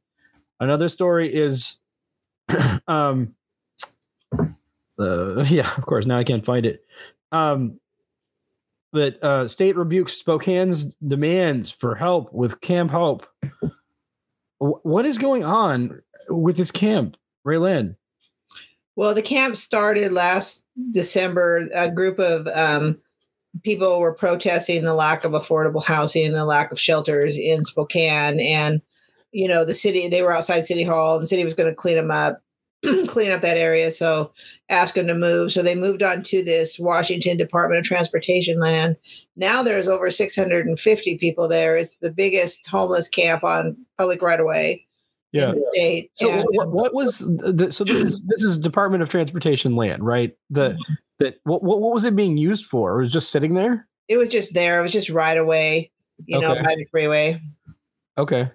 Another 0.59 0.87
story 0.87 1.33
is, 1.33 1.79
um, 2.87 3.33
uh, 4.99 5.43
yeah, 5.49 5.71
of 5.77 5.85
course. 5.85 6.05
Now 6.05 6.17
I 6.17 6.23
can't 6.23 6.45
find 6.45 6.65
it. 6.65 6.83
Um, 7.31 7.79
that 8.93 9.23
uh, 9.23 9.47
state 9.47 9.75
rebukes 9.75 10.13
Spokane's 10.21 10.93
demands 10.95 11.71
for 11.71 11.95
help 11.95 12.31
with 12.31 12.61
Camp 12.61 12.91
Hope. 12.91 13.25
Wh- 14.59 14.85
What 14.85 15.05
is 15.05 15.17
going 15.17 15.43
on 15.43 16.01
with 16.29 16.57
this 16.57 16.69
camp, 16.69 17.17
RaeLynn? 17.45 17.95
Well, 18.95 19.15
the 19.15 19.23
camp 19.23 19.55
started 19.57 20.11
last 20.11 20.63
December. 20.91 21.63
A 21.73 21.89
group 21.89 22.19
of 22.19 22.45
um, 22.53 22.99
people 23.63 23.99
were 23.99 24.13
protesting 24.13 24.85
the 24.85 24.93
lack 24.93 25.23
of 25.23 25.31
affordable 25.31 25.83
housing, 25.83 26.31
the 26.31 26.45
lack 26.45 26.71
of 26.71 26.79
shelters 26.79 27.35
in 27.35 27.63
Spokane, 27.63 28.39
and 28.39 28.79
you 29.33 29.47
know 29.47 29.65
the 29.65 29.73
city. 29.73 30.07
They 30.07 30.21
were 30.21 30.33
outside 30.33 30.61
City 30.61 30.83
Hall, 30.83 31.15
and 31.15 31.23
the 31.23 31.27
city 31.27 31.43
was 31.43 31.53
going 31.53 31.69
to 31.69 31.75
clean 31.75 31.95
them 31.95 32.11
up, 32.11 32.41
clean 33.07 33.31
up 33.31 33.41
that 33.41 33.57
area. 33.57 33.91
So 33.91 34.31
ask 34.69 34.95
them 34.95 35.07
to 35.07 35.15
move. 35.15 35.51
So 35.51 35.61
they 35.61 35.75
moved 35.75 36.03
on 36.03 36.23
to 36.23 36.43
this 36.43 36.79
Washington 36.79 37.37
Department 37.37 37.79
of 37.79 37.85
Transportation 37.85 38.59
land. 38.59 38.95
Now 39.35 39.63
there's 39.63 39.87
over 39.87 40.11
650 40.11 41.17
people 41.17 41.47
there. 41.47 41.75
It's 41.75 41.97
the 41.97 42.11
biggest 42.11 42.67
homeless 42.67 43.09
camp 43.09 43.43
on 43.43 43.75
public 43.97 44.21
right 44.21 44.39
of 44.39 44.45
way 44.45 44.85
in 45.33 45.51
the 45.51 45.69
state. 45.73 46.11
So 46.13 46.29
And- 46.29 46.45
what, 46.51 46.71
what 46.71 46.93
was 46.93 47.19
the, 47.19 47.71
so 47.71 47.83
this 47.83 47.99
is 47.99 48.23
this 48.25 48.43
is 48.43 48.57
Department 48.57 49.03
of 49.03 49.09
Transportation 49.09 49.75
land, 49.75 50.05
right? 50.05 50.35
The 50.49 50.71
mm-hmm. 50.71 50.93
that 51.19 51.39
what, 51.43 51.63
what 51.63 51.81
what 51.81 51.93
was 51.93 52.05
it 52.05 52.15
being 52.15 52.37
used 52.37 52.65
for? 52.65 52.99
It 52.99 53.03
was 53.03 53.13
just 53.13 53.31
sitting 53.31 53.53
there. 53.53 53.87
It 54.07 54.17
was 54.17 54.27
just 54.27 54.53
there. 54.53 54.79
It 54.79 54.83
was 54.83 54.91
just 54.91 55.09
right 55.09 55.37
away, 55.37 55.91
you 56.25 56.39
know, 56.39 56.55
by 56.55 56.75
the 56.75 56.85
freeway. 56.91 57.41
Okay. 58.17 58.51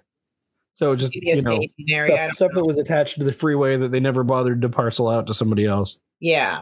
So 0.79 0.95
just 0.95 1.13
you 1.13 1.41
know 1.41 1.59
area. 1.89 2.15
Stuff, 2.15 2.35
stuff 2.35 2.51
know. 2.53 2.61
that 2.61 2.65
was 2.65 2.77
attached 2.77 3.17
to 3.17 3.25
the 3.25 3.33
freeway 3.33 3.75
that 3.75 3.91
they 3.91 3.99
never 3.99 4.23
bothered 4.23 4.61
to 4.61 4.69
parcel 4.69 5.09
out 5.09 5.27
to 5.27 5.33
somebody 5.33 5.65
else. 5.65 5.99
yeah. 6.21 6.61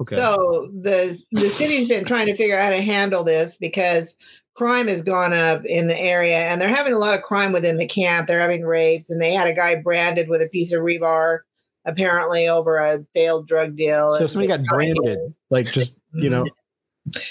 Okay. 0.00 0.14
So 0.14 0.70
the 0.72 1.20
the 1.32 1.48
city's 1.48 1.88
been 1.88 2.04
trying 2.04 2.26
to 2.26 2.36
figure 2.36 2.56
out 2.56 2.62
how 2.62 2.70
to 2.70 2.80
handle 2.80 3.24
this 3.24 3.56
because 3.56 4.14
crime 4.54 4.86
has 4.86 5.02
gone 5.02 5.32
up 5.32 5.64
in 5.64 5.88
the 5.88 6.00
area, 6.00 6.44
and 6.44 6.60
they're 6.60 6.68
having 6.68 6.92
a 6.92 6.98
lot 6.98 7.18
of 7.18 7.22
crime 7.22 7.52
within 7.52 7.76
the 7.76 7.88
camp. 7.88 8.28
They're 8.28 8.38
having 8.38 8.64
rapes, 8.64 9.10
and 9.10 9.20
they 9.20 9.32
had 9.32 9.48
a 9.48 9.52
guy 9.52 9.74
branded 9.74 10.28
with 10.28 10.42
a 10.42 10.48
piece 10.48 10.72
of 10.72 10.82
rebar, 10.82 11.40
apparently 11.84 12.46
over 12.46 12.76
a 12.76 13.04
failed 13.14 13.48
drug 13.48 13.74
deal. 13.74 14.12
so 14.12 14.28
somebody 14.28 14.46
got 14.46 14.64
branded, 14.66 15.18
like 15.50 15.72
just 15.72 15.98
you 16.14 16.30
know. 16.30 16.46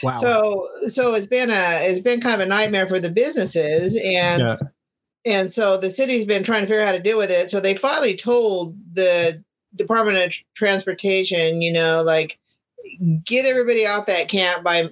Wow. 0.02 0.14
So 0.14 0.70
so 0.88 1.16
it's 1.16 1.28
been 1.28 1.50
a 1.50 1.80
it's 1.82 2.00
been 2.00 2.22
kind 2.22 2.36
of 2.36 2.40
a 2.40 2.50
nightmare 2.50 2.88
for 2.88 2.98
the 2.98 3.10
businesses 3.10 4.00
and 4.02 4.42
yeah. 4.42 4.56
And 5.26 5.52
so 5.52 5.78
the 5.78 5.90
city's 5.90 6.26
been 6.26 6.44
trying 6.44 6.62
to 6.62 6.68
figure 6.68 6.82
out 6.82 6.88
how 6.88 6.94
to 6.96 7.02
deal 7.02 7.18
with 7.18 7.32
it. 7.32 7.50
So 7.50 7.60
they 7.60 7.76
finally 7.76 8.16
told 8.16 8.76
the 8.94 9.44
Department 9.76 10.18
of 10.18 10.34
Transportation, 10.54 11.62
you 11.62 11.74
know, 11.74 12.04
like 12.04 12.38
get 13.26 13.46
everybody 13.46 13.88
off 13.88 14.06
that 14.06 14.28
camp 14.28 14.64
by 14.64 14.84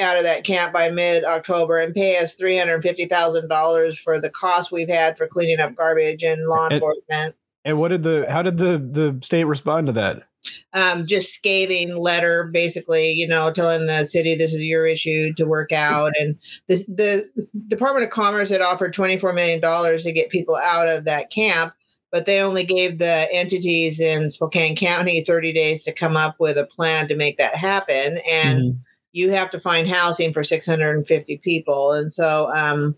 out 0.00 0.16
of 0.16 0.22
that 0.22 0.44
camp 0.44 0.72
by 0.72 0.88
mid 0.90 1.24
October 1.24 1.78
and 1.78 1.94
pay 1.94 2.18
us 2.18 2.34
three 2.34 2.56
hundred 2.56 2.82
fifty 2.82 3.04
thousand 3.04 3.48
dollars 3.48 3.98
for 3.98 4.18
the 4.20 4.30
cost 4.30 4.72
we've 4.72 4.88
had 4.88 5.18
for 5.18 5.26
cleaning 5.26 5.60
up 5.60 5.74
garbage 5.76 6.22
and 6.22 6.46
law 6.46 6.64
And- 6.64 6.74
enforcement. 6.74 7.34
And 7.66 7.78
what 7.78 7.88
did 7.88 8.02
the 8.02 8.26
how 8.28 8.42
did 8.42 8.58
the 8.58 8.78
the 8.78 9.18
state 9.22 9.44
respond 9.44 9.86
to 9.86 9.92
that? 9.94 10.24
Um, 10.72 11.06
just 11.06 11.32
scathing 11.32 11.96
letter, 11.96 12.44
basically, 12.52 13.12
you 13.12 13.26
know, 13.26 13.52
telling 13.52 13.86
the 13.86 14.04
city 14.04 14.34
this 14.34 14.54
is 14.54 14.62
your 14.64 14.86
issue 14.86 15.32
to 15.34 15.44
work 15.44 15.72
out. 15.72 16.12
And 16.18 16.36
the, 16.68 16.76
the 16.88 17.46
Department 17.68 18.04
of 18.04 18.10
Commerce 18.10 18.50
had 18.50 18.60
offered 18.60 18.94
$24 18.94 19.34
million 19.34 19.60
to 19.60 20.12
get 20.12 20.30
people 20.30 20.56
out 20.56 20.88
of 20.88 21.04
that 21.04 21.30
camp, 21.30 21.74
but 22.10 22.26
they 22.26 22.40
only 22.40 22.64
gave 22.64 22.98
the 22.98 23.28
entities 23.32 24.00
in 24.00 24.30
Spokane 24.30 24.76
County 24.76 25.24
30 25.24 25.52
days 25.52 25.84
to 25.84 25.92
come 25.92 26.16
up 26.16 26.36
with 26.38 26.56
a 26.58 26.66
plan 26.66 27.08
to 27.08 27.16
make 27.16 27.38
that 27.38 27.54
happen. 27.54 28.18
And 28.30 28.58
Mhm. 28.60 28.78
you 29.12 29.30
have 29.30 29.50
to 29.50 29.60
find 29.60 29.88
housing 29.88 30.32
for 30.32 30.42
650 30.42 31.38
people. 31.38 31.92
And 31.92 32.12
so, 32.12 32.50
um, 32.54 32.96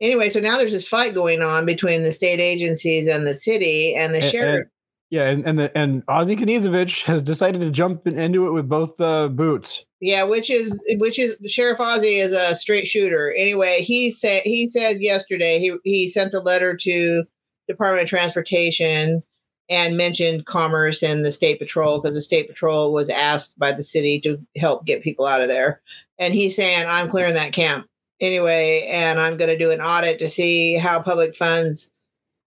anyway, 0.00 0.28
so 0.28 0.40
now 0.40 0.58
there's 0.58 0.72
this 0.72 0.86
fight 0.88 1.14
going 1.14 1.40
on 1.42 1.64
between 1.64 2.02
the 2.02 2.12
state 2.12 2.40
agencies 2.40 3.08
and 3.08 3.26
the 3.26 3.34
city, 3.34 3.94
and 3.94 4.14
the 4.14 4.20
And- 4.20 4.30
sheriff. 4.30 4.60
and- 4.60 4.70
yeah, 5.14 5.28
and 5.28 5.46
and, 5.46 5.58
the, 5.60 5.78
and 5.78 6.02
Ozzie 6.08 6.34
Knezovich 6.34 7.04
has 7.04 7.22
decided 7.22 7.60
to 7.60 7.70
jump 7.70 8.04
into 8.04 8.48
it 8.48 8.50
with 8.50 8.68
both 8.68 9.00
uh, 9.00 9.28
boots. 9.28 9.86
Yeah, 10.00 10.24
which 10.24 10.50
is 10.50 10.82
which 10.98 11.20
is 11.20 11.38
Sheriff 11.46 11.78
Ozzy 11.78 12.20
is 12.20 12.32
a 12.32 12.56
straight 12.56 12.88
shooter. 12.88 13.32
Anyway, 13.38 13.82
he 13.82 14.10
said 14.10 14.42
he 14.42 14.66
said 14.66 14.96
yesterday 15.00 15.60
he 15.60 15.76
he 15.84 16.08
sent 16.08 16.34
a 16.34 16.40
letter 16.40 16.76
to 16.78 17.22
Department 17.68 18.02
of 18.02 18.08
Transportation 18.08 19.22
and 19.68 19.96
mentioned 19.96 20.46
Commerce 20.46 21.00
and 21.00 21.24
the 21.24 21.30
State 21.30 21.60
Patrol 21.60 22.00
because 22.00 22.16
the 22.16 22.20
State 22.20 22.48
Patrol 22.48 22.92
was 22.92 23.08
asked 23.08 23.56
by 23.56 23.70
the 23.70 23.84
city 23.84 24.20
to 24.22 24.36
help 24.56 24.84
get 24.84 25.04
people 25.04 25.26
out 25.26 25.42
of 25.42 25.48
there. 25.48 25.80
And 26.18 26.34
he's 26.34 26.56
saying, 26.56 26.86
I'm 26.88 27.08
clearing 27.08 27.34
that 27.34 27.52
camp 27.52 27.86
anyway, 28.20 28.88
and 28.90 29.20
I'm 29.20 29.36
going 29.36 29.48
to 29.48 29.56
do 29.56 29.70
an 29.70 29.80
audit 29.80 30.18
to 30.18 30.26
see 30.26 30.74
how 30.74 31.00
public 31.00 31.36
funds 31.36 31.88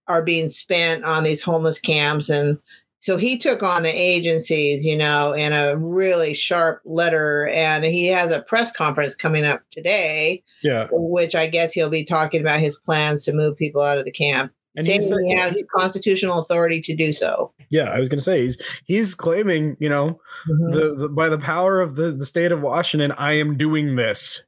are 0.08 0.22
being 0.22 0.48
spent 0.48 1.04
on 1.04 1.24
these 1.24 1.42
homeless 1.42 1.78
camps. 1.78 2.28
And 2.28 2.58
so 3.00 3.16
he 3.16 3.38
took 3.38 3.62
on 3.62 3.84
the 3.84 3.90
agencies, 3.90 4.84
you 4.84 4.96
know, 4.96 5.32
in 5.32 5.52
a 5.52 5.76
really 5.76 6.34
sharp 6.34 6.80
letter. 6.84 7.46
And 7.48 7.84
he 7.84 8.06
has 8.08 8.30
a 8.30 8.42
press 8.42 8.72
conference 8.72 9.14
coming 9.14 9.44
up 9.44 9.60
today, 9.70 10.42
Yeah, 10.62 10.88
which 10.90 11.34
I 11.34 11.46
guess 11.46 11.72
he'll 11.72 11.90
be 11.90 12.04
talking 12.04 12.40
about 12.40 12.60
his 12.60 12.76
plans 12.76 13.24
to 13.24 13.32
move 13.32 13.56
people 13.56 13.82
out 13.82 13.98
of 13.98 14.04
the 14.04 14.10
camp. 14.10 14.52
And 14.76 14.84
saying 14.86 15.00
he's- 15.02 15.14
he 15.26 15.34
has 15.34 15.56
he- 15.56 15.62
constitutional 15.64 16.40
authority 16.40 16.80
to 16.82 16.94
do 16.94 17.12
so. 17.12 17.52
yeah. 17.70 17.90
I 17.90 17.98
was 17.98 18.08
gonna 18.08 18.20
say 18.20 18.42
he's 18.42 18.60
he's 18.84 19.14
claiming, 19.14 19.76
you 19.80 19.88
know, 19.88 20.20
mm-hmm. 20.48 20.72
the, 20.72 20.94
the 20.94 21.08
by 21.08 21.28
the 21.28 21.38
power 21.38 21.80
of 21.80 21.96
the, 21.96 22.12
the 22.12 22.26
state 22.26 22.52
of 22.52 22.60
Washington, 22.62 23.12
I 23.12 23.32
am 23.38 23.56
doing 23.56 23.96
this. 23.96 24.44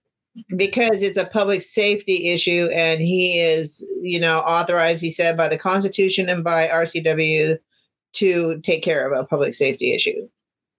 Because 0.56 1.02
it's 1.02 1.16
a 1.16 1.26
public 1.26 1.60
safety 1.60 2.28
issue 2.28 2.68
and 2.72 3.00
he 3.00 3.40
is 3.40 3.86
you 4.00 4.18
know 4.18 4.38
authorized 4.40 5.02
he 5.02 5.10
said 5.10 5.36
by 5.36 5.48
the 5.48 5.58
constitution 5.58 6.28
and 6.28 6.44
by 6.44 6.68
rcw 6.68 7.58
to 8.12 8.60
take 8.60 8.82
care 8.82 9.06
of 9.06 9.18
a 9.18 9.26
public 9.26 9.54
safety 9.54 9.92
issue 9.92 10.28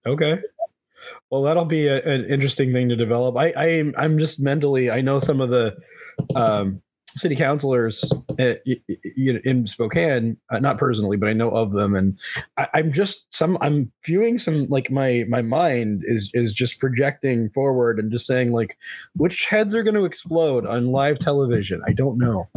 Okay. 0.06 0.38
Well, 1.30 1.42
that'll 1.42 1.64
be 1.64 1.86
a, 1.86 2.02
an 2.02 2.24
interesting 2.26 2.72
thing 2.72 2.88
to 2.88 2.96
develop. 2.96 3.36
I, 3.36 3.52
I 3.52 3.66
am 3.66 3.94
I'm 3.96 4.18
just 4.18 4.40
mentally. 4.40 4.90
I 4.90 5.00
know 5.00 5.18
some 5.18 5.40
of 5.40 5.50
the 5.50 5.76
um, 6.34 6.82
city 7.18 7.36
councilors 7.36 8.04
y- 8.38 8.60
in 9.16 9.66
Spokane, 9.66 10.36
uh, 10.50 10.58
not 10.58 10.78
personally, 10.78 11.16
but 11.16 11.28
I 11.28 11.32
know 11.32 11.50
of 11.50 11.72
them, 11.72 11.94
and 11.94 12.18
I, 12.56 12.68
I'm 12.74 12.92
just 12.92 13.32
some. 13.32 13.58
I'm 13.60 13.92
viewing 14.04 14.38
some 14.38 14.66
like 14.66 14.90
my 14.90 15.24
my 15.28 15.42
mind 15.42 16.02
is 16.06 16.30
is 16.34 16.52
just 16.52 16.80
projecting 16.80 17.50
forward 17.50 17.98
and 17.98 18.10
just 18.10 18.26
saying 18.26 18.52
like 18.52 18.76
which 19.16 19.46
heads 19.46 19.74
are 19.74 19.82
going 19.82 19.94
to 19.94 20.04
explode 20.04 20.66
on 20.66 20.86
live 20.86 21.18
television. 21.18 21.82
I 21.86 21.92
don't 21.92 22.18
know. 22.18 22.48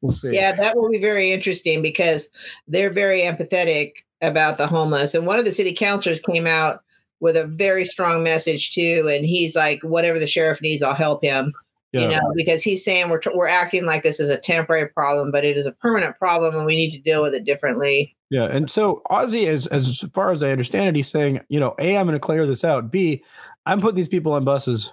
We'll 0.00 0.12
see. 0.12 0.34
yeah 0.34 0.52
that 0.52 0.76
will 0.76 0.90
be 0.90 1.00
very 1.00 1.32
interesting 1.32 1.80
because 1.80 2.28
they're 2.68 2.92
very 2.92 3.22
empathetic 3.22 3.92
about 4.20 4.58
the 4.58 4.66
homeless 4.66 5.14
and 5.14 5.26
one 5.26 5.38
of 5.38 5.46
the 5.46 5.52
city 5.52 5.72
councilors 5.72 6.20
came 6.20 6.46
out 6.46 6.80
with 7.20 7.38
a 7.38 7.46
very 7.46 7.86
strong 7.86 8.22
message 8.22 8.74
too 8.74 9.08
and 9.10 9.24
he's 9.24 9.56
like 9.56 9.80
whatever 9.82 10.18
the 10.18 10.26
sheriff 10.26 10.60
needs 10.60 10.82
i'll 10.82 10.92
help 10.94 11.24
him 11.24 11.54
Yeah. 11.94 12.00
you 12.00 12.08
know 12.08 12.32
because 12.34 12.60
he's 12.60 12.84
saying 12.84 13.08
we're, 13.08 13.20
we're 13.34 13.46
acting 13.46 13.84
like 13.84 14.02
this 14.02 14.18
is 14.18 14.28
a 14.28 14.36
temporary 14.36 14.88
problem 14.88 15.30
but 15.30 15.44
it 15.44 15.56
is 15.56 15.64
a 15.64 15.72
permanent 15.72 16.18
problem 16.18 16.54
and 16.56 16.66
we 16.66 16.74
need 16.74 16.90
to 16.90 16.98
deal 16.98 17.22
with 17.22 17.34
it 17.34 17.44
differently 17.44 18.16
Yeah, 18.30 18.46
and 18.46 18.68
so 18.68 19.02
Ozzie, 19.10 19.46
as 19.46 19.68
as 19.68 20.04
far 20.12 20.32
as 20.32 20.42
I 20.42 20.50
understand 20.50 20.88
it, 20.88 20.96
he's 20.96 21.08
saying, 21.08 21.40
you 21.48 21.60
know, 21.60 21.76
a, 21.78 21.96
I'm 21.96 22.06
going 22.06 22.14
to 22.14 22.20
clear 22.20 22.46
this 22.46 22.64
out. 22.64 22.90
B, 22.90 23.22
I'm 23.64 23.80
putting 23.80 23.94
these 23.94 24.08
people 24.08 24.32
on 24.32 24.44
buses. 24.44 24.92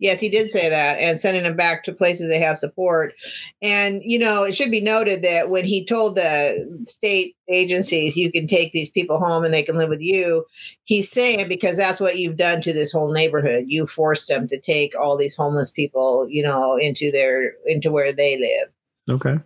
Yes, 0.00 0.18
he 0.18 0.28
did 0.28 0.50
say 0.50 0.68
that 0.68 0.98
and 0.98 1.20
sending 1.20 1.42
them 1.42 1.56
back 1.56 1.84
to 1.84 1.92
places 1.92 2.28
they 2.28 2.40
have 2.40 2.58
support. 2.58 3.12
And, 3.60 4.00
you 4.02 4.18
know, 4.18 4.42
it 4.42 4.56
should 4.56 4.70
be 4.70 4.80
noted 4.80 5.22
that 5.22 5.50
when 5.50 5.64
he 5.64 5.84
told 5.84 6.16
the 6.16 6.84
state 6.88 7.36
agencies, 7.48 8.16
you 8.16 8.32
can 8.32 8.46
take 8.46 8.72
these 8.72 8.90
people 8.90 9.20
home 9.20 9.44
and 9.44 9.52
they 9.52 9.62
can 9.62 9.76
live 9.76 9.90
with 9.90 10.00
you, 10.00 10.46
he's 10.84 11.10
saying 11.10 11.48
because 11.48 11.76
that's 11.76 12.00
what 12.00 12.18
you've 12.18 12.38
done 12.38 12.62
to 12.62 12.72
this 12.72 12.92
whole 12.92 13.12
neighborhood. 13.12 13.64
You 13.68 13.86
forced 13.86 14.28
them 14.28 14.48
to 14.48 14.58
take 14.58 14.98
all 14.98 15.16
these 15.16 15.36
homeless 15.36 15.70
people, 15.70 16.26
you 16.28 16.42
know, 16.42 16.76
into 16.76 17.10
their, 17.10 17.52
into 17.66 17.92
where 17.92 18.12
they 18.12 18.38
live. 18.38 19.16
Okay. 19.16 19.38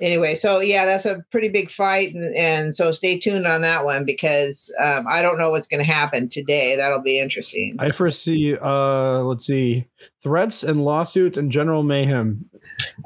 Anyway, 0.00 0.34
so 0.34 0.60
yeah, 0.60 0.84
that's 0.86 1.04
a 1.04 1.24
pretty 1.30 1.48
big 1.48 1.70
fight. 1.70 2.14
And, 2.14 2.34
and 2.34 2.74
so 2.74 2.90
stay 2.92 3.18
tuned 3.18 3.46
on 3.46 3.60
that 3.62 3.84
one 3.84 4.04
because 4.04 4.72
um, 4.82 5.06
I 5.08 5.22
don't 5.22 5.38
know 5.38 5.50
what's 5.50 5.66
going 5.66 5.84
to 5.84 5.90
happen 5.92 6.28
today. 6.28 6.76
That'll 6.76 7.02
be 7.02 7.18
interesting. 7.18 7.76
I 7.78 7.90
foresee, 7.90 8.56
uh, 8.56 9.20
let's 9.20 9.46
see, 9.46 9.86
threats 10.22 10.62
and 10.62 10.84
lawsuits 10.84 11.36
and 11.36 11.50
general 11.52 11.82
mayhem. 11.82 12.44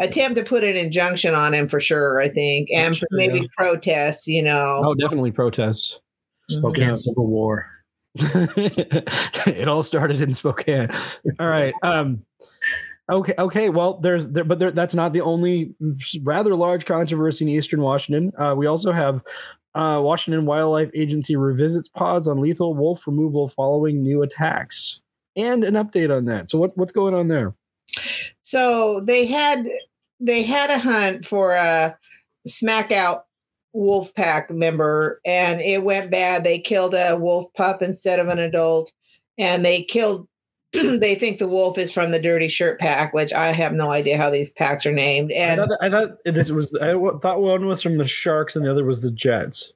attempt 0.01 0.37
to 0.37 0.45
put 0.45 0.65
an 0.65 0.77
injunction 0.77 1.35
on 1.35 1.53
him 1.55 1.69
for 1.69 1.81
sure, 1.81 2.21
I 2.21 2.29
think, 2.29 2.71
and 2.73 2.97
Sure, 2.97 3.09
maybe 3.13 3.41
yeah. 3.41 3.47
protests, 3.57 4.27
you 4.27 4.43
know. 4.43 4.83
Oh, 4.85 4.95
definitely 4.95 5.33
protests. 5.33 6.01
Spokane 6.49 6.89
Yeah. 6.91 6.95
Civil 6.95 7.27
War. 7.27 7.71
it 8.17 9.67
all 9.67 9.83
started 9.83 10.21
in 10.21 10.33
Spokane. 10.33 10.89
All 11.41 11.49
right. 11.49 11.75
Um, 11.83 12.23
okay. 13.11 13.35
Okay. 13.39 13.69
Well, 13.69 13.99
there's 13.99 14.31
there, 14.31 14.45
but 14.45 14.59
there, 14.59 14.71
that's 14.71 14.95
not 14.95 15.13
the 15.13 15.21
only 15.21 15.75
rather 16.23 16.55
large 16.55 16.87
controversy 16.87 17.45
in 17.45 17.49
Eastern 17.49 17.81
Washington. 17.81 18.33
Uh, 18.39 18.55
we 18.57 18.67
also 18.67 18.93
have 18.93 19.23
uh, 19.75 20.01
Washington 20.03 20.47
Wildlife 20.47 20.91
Agency 20.95 21.37
revisits 21.37 21.89
pause 21.89 22.29
on 22.29 22.41
lethal 22.41 22.75
wolf 22.75 23.07
removal 23.07 23.49
following 23.49 24.03
new 24.03 24.23
attacks, 24.23 25.01
and 25.37 25.65
an 25.65 25.75
update 25.75 26.15
on 26.17 26.27
that. 26.27 26.51
So 26.51 26.59
what 26.59 26.77
what's 26.77 26.93
going 26.93 27.15
on 27.15 27.29
there? 27.29 27.55
So 28.43 29.01
they 29.01 29.27
had 29.27 29.67
they 30.21 30.43
had 30.43 30.71
a 30.71 30.79
hunt 30.79 31.27
for 31.27 31.55
a 31.55 31.97
Smackout 32.47 33.25
wolf 33.73 34.15
pack 34.15 34.51
member 34.51 35.21
and 35.27 35.61
it 35.61 35.83
went 35.83 36.11
bad. 36.11 36.45
They 36.45 36.59
killed 36.59 36.95
a 36.95 37.17
wolf 37.17 37.53
pup 37.55 37.83
instead 37.83 38.21
of 38.21 38.29
an 38.29 38.39
adult 38.39 38.93
and 39.37 39.65
they 39.65 39.83
killed 39.83 40.29
they 41.01 41.15
think 41.15 41.39
the 41.39 41.49
wolf 41.49 41.79
is 41.79 41.93
from 41.93 42.11
the 42.11 42.21
dirty 42.21 42.49
shirt 42.49 42.79
pack, 42.81 43.13
which 43.15 43.33
I 43.33 43.53
have 43.53 43.73
no 43.73 43.91
idea 43.93 44.17
how 44.17 44.29
these 44.31 44.51
packs 44.51 44.85
are 44.85 44.93
named. 44.93 45.31
I 45.33 45.37
And 45.37 45.61
thought, 45.61 45.79
I 45.81 45.91
thought 45.91 46.19
this 46.25 46.51
was 46.51 46.77
I 46.83 46.89
w- 46.89 47.19
thought 47.21 47.41
one 47.41 47.67
was 47.67 47.83
from 47.83 47.99
the 47.99 48.07
Sharks 48.07 48.57
and 48.57 48.65
the 48.67 48.71
other 48.71 48.85
was 48.85 49.03
the 49.03 49.11
Jets. 49.11 49.73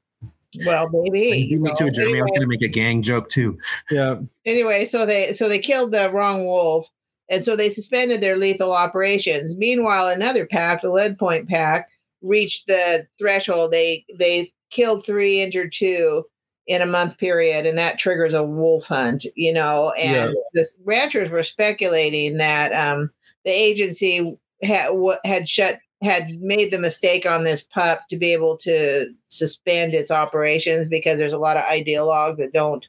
well, 0.67 0.89
maybe. 0.93 1.39
You 1.39 1.61
me 1.61 1.69
know, 1.69 1.75
too, 1.75 1.91
Jeremy. 1.91 2.19
I 2.19 2.23
was 2.23 2.31
going 2.33 2.41
to 2.43 2.47
make 2.49 2.63
a 2.63 2.69
gang 2.69 3.03
joke 3.03 3.29
too. 3.29 3.59
Yeah. 3.91 4.17
anyway, 4.47 4.85
so 4.85 5.07
they 5.07 5.33
so 5.33 5.49
they 5.49 5.59
killed 5.59 5.93
the 5.93 6.11
wrong 6.13 6.47
wolf, 6.47 6.89
and 7.31 7.45
so 7.45 7.55
they 7.55 7.69
suspended 7.71 8.21
their 8.21 8.37
lethal 8.37 8.73
operations. 8.73 9.57
Meanwhile, 9.57 10.09
another 10.09 10.47
pack, 10.47 10.81
the 10.83 10.89
Leadpoint 10.89 11.49
pack, 11.49 11.89
reached 12.23 12.67
the 12.67 13.07
threshold. 13.19 13.73
They 13.73 14.05
they 14.19 14.51
killed 14.71 15.05
three, 15.07 15.43
injured 15.43 15.71
two 15.73 16.25
in 16.69 16.81
a 16.83 16.87
month 16.87 17.19
period, 17.19 17.67
and 17.67 17.77
that 17.77 17.99
triggers 17.99 18.35
a 18.35 18.45
wolf 18.45 18.87
hunt. 18.87 19.27
You 19.35 19.53
know, 19.53 19.91
and 19.93 20.37
the 20.55 20.67
ranchers 20.85 21.31
were 21.31 21.43
speculating 21.43 22.37
that 22.37 22.73
um, 22.73 23.11
the 23.45 23.51
agency 23.51 24.39
had 24.63 24.91
had 25.25 25.49
shut 25.49 25.81
had 26.01 26.29
made 26.39 26.71
the 26.71 26.79
mistake 26.79 27.27
on 27.27 27.43
this 27.43 27.63
pup 27.63 28.03
to 28.09 28.17
be 28.17 28.33
able 28.33 28.57
to 28.57 29.07
suspend 29.27 29.95
its 29.95 30.13
operations 30.13 30.87
because 30.87 31.19
there's 31.19 31.33
a 31.33 31.39
lot 31.39 31.57
of 31.57 31.65
ideologues 31.65 32.37
that 32.37 32.53
don't 32.53 32.87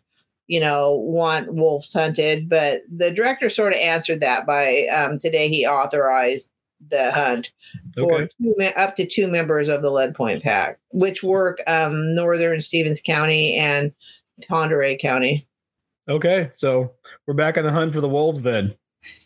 you 0.50 0.60
know, 0.60 0.96
want 0.96 1.54
wolves 1.54 1.94
hunted. 1.94 2.50
But 2.50 2.82
the 2.92 3.12
director 3.14 3.50
sort 3.50 3.74
of 3.74 3.80
answered 3.80 4.20
that 4.22 4.48
by 4.48 4.88
um, 4.94 5.20
today 5.20 5.48
he 5.48 5.66
authorized 5.66 6.52
the 6.90 7.12
hunt 7.12 7.52
for 7.96 8.14
Okay. 8.14 8.30
two, 8.42 8.56
up 8.76 8.96
to 8.96 9.06
two 9.06 9.28
members 9.28 9.68
of 9.70 9.82
the 9.82 9.90
Leadpoint 9.92 10.42
Pack, 10.44 10.80
which 10.92 11.24
work 11.24 11.60
um, 11.68 12.14
northern 12.16 12.62
Stevens 12.62 13.02
County 13.02 13.56
and 13.56 13.92
Pend 14.48 14.72
Oreille 14.72 14.98
County. 14.98 15.48
Okay. 16.08 16.50
So 16.54 16.92
we're 17.28 17.34
back 17.34 17.58
on 17.58 17.64
the 17.64 17.72
hunt 17.72 17.94
for 17.94 18.02
the 18.02 18.10
wolves 18.10 18.42
then. 18.42 18.74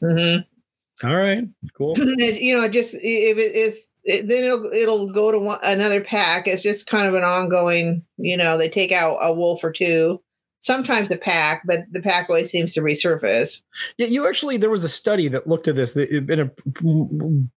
Mm-hmm. 0.01 1.07
All 1.07 1.15
right. 1.15 1.43
Cool. 1.77 1.95
you 1.97 2.55
know, 2.55 2.67
just 2.67 2.93
if 2.95 3.37
it 3.37 3.55
is, 3.55 3.89
it, 4.03 4.27
then 4.27 4.43
it'll 4.43 4.65
it'll 4.71 5.11
go 5.11 5.31
to 5.31 5.39
one, 5.39 5.59
another 5.63 6.01
pack. 6.01 6.47
It's 6.47 6.61
just 6.61 6.87
kind 6.87 7.07
of 7.07 7.13
an 7.13 7.23
ongoing. 7.23 8.03
You 8.17 8.37
know, 8.37 8.57
they 8.57 8.69
take 8.69 8.91
out 8.91 9.17
a 9.21 9.33
wolf 9.33 9.63
or 9.63 9.71
two. 9.71 10.21
Sometimes 10.63 11.09
the 11.09 11.17
pack, 11.17 11.61
but 11.65 11.79
the 11.91 12.01
pack 12.01 12.29
always 12.29 12.49
seems 12.49 12.73
to 12.73 12.79
resurface. 12.79 13.59
Yeah, 13.97 14.07
you 14.07 14.25
actually 14.25 14.55
there 14.55 14.69
was 14.69 14.85
a 14.85 14.89
study 14.89 15.27
that 15.27 15.45
looked 15.45 15.67
at 15.67 15.75
this 15.75 15.93
in 15.97 16.39
a 16.39 16.49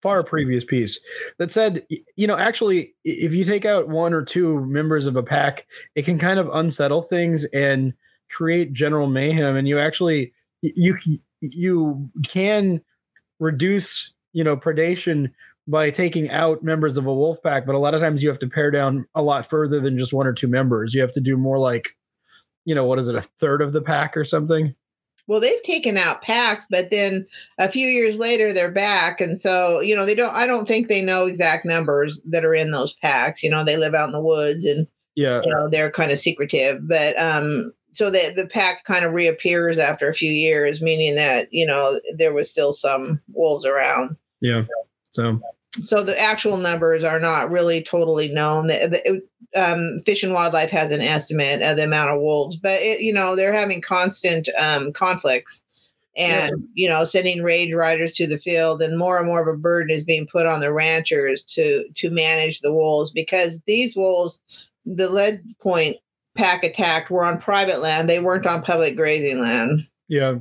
far 0.01 0.23
previous 0.23 0.65
piece 0.65 0.99
that 1.39 1.53
said, 1.53 1.87
you 2.17 2.27
know, 2.27 2.39
actually, 2.39 2.95
if 3.05 3.35
you 3.35 3.45
take 3.45 3.67
out 3.67 3.91
one 3.91 4.15
or 4.15 4.23
two 4.25 4.59
members 4.65 5.07
of 5.07 5.17
a 5.17 5.23
pack, 5.23 5.67
it 5.95 6.07
can 6.07 6.19
kind 6.19 6.39
of 6.39 6.49
unsettle 6.49 7.03
things 7.03 7.45
and 7.53 7.93
create 8.31 8.73
general 8.73 9.07
mayhem, 9.07 9.55
and 9.55 9.69
you 9.69 9.79
actually 9.79 10.33
you 10.63 10.97
you 11.43 12.11
can 12.27 12.81
reduce 13.39 14.15
you 14.33 14.43
know 14.43 14.57
predation 14.57 15.31
by 15.67 15.91
taking 15.91 16.31
out 16.31 16.63
members 16.63 16.97
of 16.97 17.05
a 17.05 17.13
wolf 17.13 17.37
pack, 17.43 17.67
but 17.67 17.75
a 17.75 17.79
lot 17.79 17.93
of 17.93 18.01
times 18.01 18.23
you 18.23 18.31
have 18.31 18.39
to 18.39 18.49
pare 18.49 18.71
down 18.71 19.05
a 19.15 19.21
lot 19.21 19.47
further 19.47 19.79
than 19.79 19.99
just 19.99 20.15
one 20.15 20.27
or 20.27 20.33
two 20.33 20.49
members. 20.49 20.95
You 20.95 21.03
have 21.03 21.13
to 21.13 21.21
do 21.21 21.37
more 21.37 21.59
like, 21.59 21.97
you 22.65 22.75
know, 22.75 22.85
what 22.85 22.99
is 22.99 23.09
it, 23.09 23.15
a 23.15 23.21
third 23.21 23.63
of 23.63 23.73
the 23.73 23.83
pack 23.83 24.17
or 24.17 24.25
something? 24.25 24.75
Well, 25.27 25.41
they've 25.41 25.63
taken 25.63 25.97
out 25.97 26.21
packs, 26.23 26.67
but 26.69 26.91
then 26.91 27.27
a 27.59 27.69
few 27.69 27.87
years 27.89 28.19
later 28.19 28.53
they're 28.53 28.71
back, 28.71 29.21
and 29.23 29.39
so 29.39 29.81
you 29.81 29.97
know 29.97 30.05
they 30.05 30.15
don't. 30.15 30.35
I 30.35 30.47
don't 30.47 30.69
think 30.69 30.89
they 30.89 31.01
know 31.01 31.27
exact 31.27 31.65
numbers 31.65 32.21
that 32.27 32.45
are 32.45 32.55
in 32.55 32.73
those 32.73 32.93
packs. 32.95 33.43
You 33.43 33.49
know, 33.51 33.65
they 33.65 33.77
live 33.79 33.95
out 33.95 34.07
in 34.07 34.13
the 34.13 34.21
woods, 34.23 34.67
and 34.67 34.87
Yeah. 35.15 35.41
you 35.43 35.51
know 35.51 35.69
they're 35.69 35.91
kind 35.91 36.13
of 36.13 36.19
secretive. 36.19 36.87
But 36.87 37.19
um, 37.19 37.73
so 37.93 38.11
the 38.11 38.33
the 38.37 38.47
pack 38.47 38.85
kind 38.85 39.05
of 39.05 39.15
reappears 39.15 39.79
after 39.79 40.09
a 40.09 40.15
few 40.15 40.31
years, 40.31 40.83
meaning 40.83 41.15
that 41.15 41.49
you 41.51 41.67
know 41.67 41.99
there 42.17 42.35
was 42.35 42.49
still 42.51 42.75
some 42.75 43.19
wolves 43.33 43.65
around. 43.65 44.17
Yeah. 44.43 44.65
So 45.13 45.41
So 45.83 46.03
the 46.03 46.21
actual 46.21 46.57
numbers 46.57 47.03
are 47.03 47.21
not 47.21 47.51
really 47.51 47.83
totally 47.83 48.29
known. 48.29 48.69
The, 48.69 48.89
the, 49.53 49.61
um, 49.61 50.01
Fish 50.01 50.23
and 50.23 50.33
Wildlife 50.33 50.71
has 50.71 50.91
an 50.93 51.01
estimate 51.01 51.63
of 51.63 51.77
the 51.77 51.85
amount 51.85 52.11
of 52.11 52.21
wolves, 52.21 52.57
but 52.57 52.81
it, 52.81 53.01
you 53.01 53.13
know 53.13 53.37
they're 53.37 53.53
having 53.53 53.81
constant 53.81 54.49
um, 54.59 54.93
conflicts, 54.93 55.61
and 56.17 56.53
you 56.75 56.89
know 56.89 57.05
sending 57.05 57.43
range 57.43 57.73
riders 57.73 58.15
to 58.17 58.27
the 58.27 58.39
field, 58.39 58.83
and 58.83 58.99
more 58.99 59.19
and 59.19 59.27
more 59.27 59.41
of 59.41 59.49
a 59.49 59.59
burden 59.59 59.95
is 59.95 60.05
being 60.05 60.27
put 60.31 60.47
on 60.47 60.61
the 60.61 60.73
ranchers 60.73 61.43
to 61.43 61.85
to 61.95 62.11
manage 62.11 62.61
the 62.61 62.73
wolves 62.73 63.11
because 63.11 63.61
these 63.67 63.95
wolves, 63.97 64.41
the 64.85 65.09
lead 65.09 65.41
point 65.61 65.97
pack 66.37 66.65
attacked, 66.65 67.11
were 67.11 67.25
on 67.25 67.39
private 67.39 67.81
land; 67.81 68.09
they 68.09 68.21
weren't 68.21 68.47
on 68.47 68.63
public 68.63 68.97
grazing 68.97 69.39
land. 69.39 69.87
Yeah. 70.09 70.37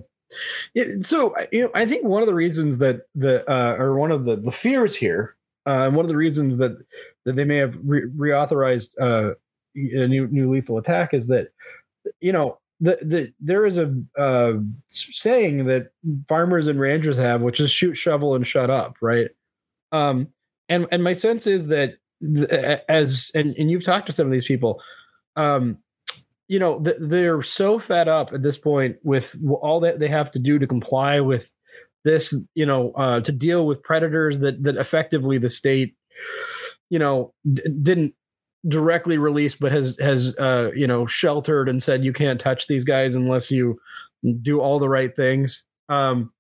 Yeah, 0.74 0.86
so 1.00 1.34
you 1.52 1.64
know, 1.64 1.72
I 1.76 1.86
think 1.86 2.06
one 2.06 2.22
of 2.22 2.28
the 2.28 2.34
reasons 2.34 2.78
that 2.80 3.02
the 3.16 3.50
uh, 3.50 3.76
or 3.78 3.98
one 3.98 4.12
of 4.12 4.26
the 4.26 4.36
the 4.36 4.52
fears 4.52 4.96
here, 4.96 5.36
uh, 5.68 5.84
and 5.86 5.96
one 5.96 6.06
of 6.06 6.10
the 6.10 6.18
reasons 6.18 6.58
that 6.58 6.78
that 7.26 7.36
they 7.36 7.44
may 7.44 7.58
have 7.58 7.78
re- 7.84 8.10
reauthorized 8.18 8.90
uh, 9.02 9.36
a 9.76 10.08
new 10.08 10.28
new 10.28 10.52
lethal 10.52 10.78
attack 10.78 11.14
is 11.14 11.28
that 11.28 11.50
you 12.22 12.32
know 12.32 12.60
the 12.80 12.98
the 13.02 13.34
there 13.40 13.66
is 13.66 13.78
a 13.78 13.96
uh, 14.18 14.54
saying 14.88 15.66
that 15.66 15.92
farmers 16.28 16.68
and 16.68 16.80
ranchers 16.80 17.18
have, 17.18 17.42
which 17.42 17.60
is 17.60 17.72
shoot, 17.72 17.96
shovel, 17.96 18.36
and 18.36 18.46
shut 18.46 18.70
up, 18.70 18.98
right? 19.02 19.30
Um, 19.92 20.28
and 20.70 20.88
and 20.92 21.04
my 21.04 21.14
sense 21.14 21.48
is 21.48 21.68
that 21.68 21.96
th- 22.22 22.50
as 22.90 23.32
and 23.36 23.56
and 23.58 23.72
you've 23.72 23.86
talked 23.86 24.08
to 24.08 24.12
some 24.14 24.26
of 24.26 24.32
these 24.32 24.46
people, 24.46 24.82
um, 25.36 25.78
you 26.48 26.60
know 26.60 26.80
th- 26.80 26.98
they're 27.00 27.42
so 27.42 27.80
fed 27.80 28.08
up 28.08 28.34
at 28.34 28.44
this 28.44 28.58
point 28.58 28.98
with 29.04 29.36
all 29.62 29.80
that 29.80 30.00
they 30.00 30.08
have 30.08 30.32
to 30.32 30.40
do 30.40 30.60
to 30.60 30.68
comply 30.68 31.20
with 31.20 31.52
this 32.04 32.36
you 32.56 32.66
know 32.66 32.92
uh, 32.92 33.22
to 33.22 33.32
deal 33.32 33.66
with 33.66 33.84
predators 33.84 34.40
that 34.40 34.62
that 34.64 34.76
effectively 34.78 35.38
the 35.38 35.50
state 35.50 35.96
you 36.90 37.00
know 37.00 37.34
d- 37.52 37.64
didn't 37.82 38.14
directly 38.68 39.18
release 39.18 39.56
but 39.56 39.72
has 39.72 39.98
has 40.00 40.36
uh, 40.38 40.72
you 40.76 40.88
know 40.88 41.06
sheltered 41.06 41.70
and 41.70 41.82
said 41.84 42.04
you 42.04 42.14
can't 42.14 42.40
touch 42.40 42.68
these 42.68 42.84
guys 42.84 43.16
unless 43.16 43.52
you 43.52 43.80
do 44.42 44.60
all 44.62 44.80
the 44.80 44.90
right 44.90 45.16
things. 45.16 45.64
Um 45.90 46.32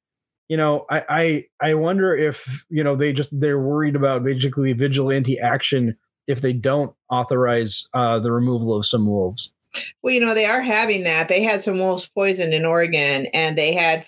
you 0.49 0.57
know 0.57 0.85
i 0.89 1.03
i 1.09 1.45
i 1.69 1.73
wonder 1.73 2.15
if 2.15 2.65
you 2.69 2.83
know 2.83 2.95
they 2.95 3.13
just 3.13 3.29
they're 3.39 3.59
worried 3.59 3.95
about 3.95 4.23
basically 4.23 4.73
vigilante 4.73 5.39
action 5.39 5.97
if 6.27 6.41
they 6.41 6.53
don't 6.53 6.93
authorize 7.09 7.87
uh 7.93 8.19
the 8.19 8.31
removal 8.31 8.75
of 8.75 8.85
some 8.85 9.07
wolves 9.07 9.52
Well, 10.01 10.13
you 10.13 10.19
know, 10.19 10.33
they 10.33 10.45
are 10.45 10.61
having 10.61 11.03
that. 11.03 11.27
They 11.27 11.41
had 11.41 11.61
some 11.61 11.79
wolves 11.79 12.07
poisoned 12.07 12.53
in 12.53 12.65
Oregon, 12.65 13.27
and 13.33 13.57
they 13.57 13.73
had 13.73 14.05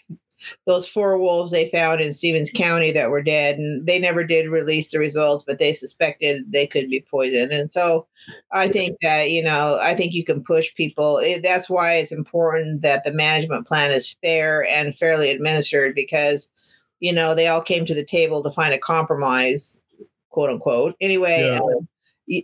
those 0.67 0.87
four 0.87 1.17
wolves 1.17 1.51
they 1.51 1.67
found 1.69 2.01
in 2.01 2.13
Stevens 2.13 2.51
County 2.51 2.91
that 2.91 3.09
were 3.09 3.23
dead, 3.23 3.57
and 3.57 3.85
they 3.87 3.97
never 3.97 4.23
did 4.23 4.47
release 4.47 4.91
the 4.91 4.99
results, 4.99 5.43
but 5.43 5.57
they 5.57 5.73
suspected 5.73 6.51
they 6.51 6.67
could 6.67 6.87
be 6.89 7.05
poisoned. 7.09 7.51
And 7.51 7.71
so 7.71 8.05
I 8.51 8.67
think 8.67 8.97
that, 9.01 9.31
you 9.31 9.41
know, 9.41 9.79
I 9.81 9.95
think 9.95 10.13
you 10.13 10.23
can 10.23 10.43
push 10.43 10.73
people. 10.75 11.17
It, 11.17 11.41
that's 11.41 11.69
why 11.69 11.93
it's 11.93 12.11
important 12.11 12.83
that 12.83 13.03
the 13.03 13.13
management 13.13 13.65
plan 13.65 13.91
is 13.91 14.15
fair 14.21 14.65
and 14.65 14.95
fairly 14.95 15.31
administered 15.31 15.95
because, 15.95 16.49
you 16.99 17.13
know, 17.13 17.33
they 17.33 17.47
all 17.47 17.61
came 17.61 17.85
to 17.85 17.95
the 17.95 18.05
table 18.05 18.43
to 18.43 18.51
find 18.51 18.73
a 18.73 18.77
compromise, 18.79 19.81
quote 20.29 20.49
unquote. 20.51 20.95
Anyway, 21.01 21.49
Yeah. 21.53 21.59
um, 21.59 21.87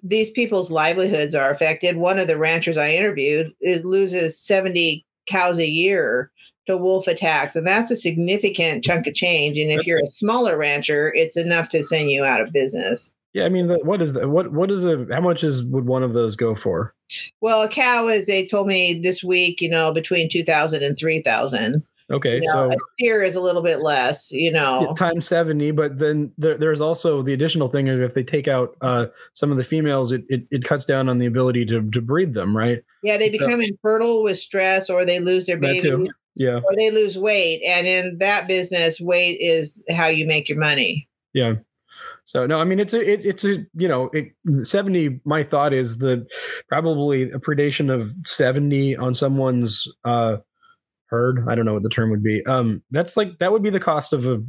these 0.03 0.31
people's 0.31 0.71
livelihoods 0.71 1.35
are 1.35 1.49
affected. 1.49 1.97
One 1.97 2.19
of 2.19 2.27
the 2.27 2.37
ranchers 2.37 2.77
I 2.77 2.91
interviewed 2.91 3.51
is 3.61 3.83
loses 3.83 4.37
70 4.37 5.05
cows 5.27 5.57
a 5.57 5.67
year 5.67 6.31
to 6.67 6.77
wolf 6.77 7.07
attacks, 7.07 7.55
and 7.55 7.65
that's 7.65 7.91
a 7.91 7.95
significant 7.95 8.83
chunk 8.83 9.07
of 9.07 9.13
change. 9.13 9.57
And 9.57 9.71
if 9.71 9.87
you're 9.87 10.01
a 10.01 10.07
smaller 10.07 10.57
rancher, 10.57 11.11
it's 11.15 11.37
enough 11.37 11.69
to 11.69 11.83
send 11.83 12.11
you 12.11 12.23
out 12.23 12.41
of 12.41 12.53
business. 12.53 13.11
Yeah, 13.33 13.45
I 13.45 13.49
mean, 13.49 13.69
what 13.83 14.01
is 14.01 14.13
that? 14.13 14.29
What 14.29 14.51
what 14.51 14.69
is 14.69 14.85
a? 14.85 15.07
How 15.09 15.21
much 15.21 15.43
is 15.43 15.63
would 15.65 15.85
one 15.85 16.03
of 16.03 16.13
those 16.13 16.35
go 16.35 16.53
for? 16.53 16.93
Well, 17.39 17.61
a 17.61 17.69
cow 17.69 18.07
is 18.07 18.27
they 18.27 18.45
told 18.45 18.67
me 18.67 18.99
this 19.01 19.23
week, 19.23 19.61
you 19.61 19.69
know, 19.69 19.93
between 19.93 20.29
2000 20.29 20.83
and 20.83 20.97
3000. 20.97 21.81
Okay, 22.11 22.35
You 22.35 22.41
know, 22.53 22.69
so 22.69 22.75
a 22.75 22.77
steer 22.99 23.23
is 23.23 23.35
a 23.35 23.39
little 23.39 23.61
bit 23.61 23.79
less, 23.79 24.31
you 24.31 24.51
know. 24.51 24.87
yeah, 24.87 24.93
times 24.95 25.27
seventy, 25.27 25.71
but 25.71 25.97
then 25.97 26.31
there, 26.37 26.57
there's 26.57 26.81
also 26.81 27.21
the 27.21 27.33
additional 27.33 27.69
thing 27.69 27.87
of 27.89 28.01
if 28.01 28.13
they 28.13 28.23
take 28.23 28.47
out 28.47 28.75
uh, 28.81 29.05
some 29.33 29.49
of 29.51 29.57
the 29.57 29.63
females, 29.63 30.11
it, 30.11 30.23
it 30.29 30.45
it 30.51 30.63
cuts 30.63 30.85
down 30.85 31.07
on 31.09 31.17
the 31.19 31.25
ability 31.25 31.65
to 31.67 31.81
to 31.91 32.01
breed 32.01 32.33
them, 32.33 32.55
right? 32.55 32.83
Yeah, 33.03 33.17
they 33.17 33.29
So- 33.31 33.37
become 33.39 33.61
infertile 33.61 34.23
with 34.23 34.37
stress 34.39 34.89
or 34.89 35.05
they 35.05 35.19
lose 35.19 35.45
their 35.45 35.57
baby 35.59 35.81
too. 35.81 36.07
Yeah, 36.35 36.59
or 36.63 36.75
they 36.77 36.91
lose 36.91 37.17
weight. 37.17 37.61
And 37.67 37.85
in 37.87 38.17
that 38.19 38.47
business, 38.47 39.01
weight 39.01 39.37
is 39.41 39.83
how 39.89 40.07
you 40.07 40.25
make 40.25 40.47
your 40.49 40.57
money. 40.59 41.07
yeah. 41.33 41.55
So 42.23 42.45
no, 42.45 42.59
I 42.61 42.65
mean 42.65 42.79
it's 42.79 42.93
a 42.93 43.01
it, 43.13 43.25
it's 43.25 43.43
a 43.43 43.55
you 43.73 43.87
know 43.87 44.09
it, 44.13 44.27
seventy. 44.63 45.19
My 45.25 45.43
thought 45.43 45.73
is 45.73 45.97
that 45.97 46.25
probably 46.69 47.23
a 47.23 47.39
predation 47.39 47.91
of 47.93 48.13
seventy 48.25 48.95
on 48.95 49.15
someone's 49.15 49.87
uh, 50.05 50.37
herd. 51.11 51.45
I 51.47 51.53
don't 51.53 51.65
know 51.65 51.75
what 51.75 51.83
the 51.83 51.89
term 51.89 52.09
would 52.09 52.23
be. 52.23 52.43
Um, 52.45 52.81
that's 52.89 53.15
like 53.15 53.37
that 53.37 53.51
would 53.51 53.61
be 53.61 53.69
the 53.69 53.79
cost 53.79 54.13
of 54.13 54.25
a 54.25 54.43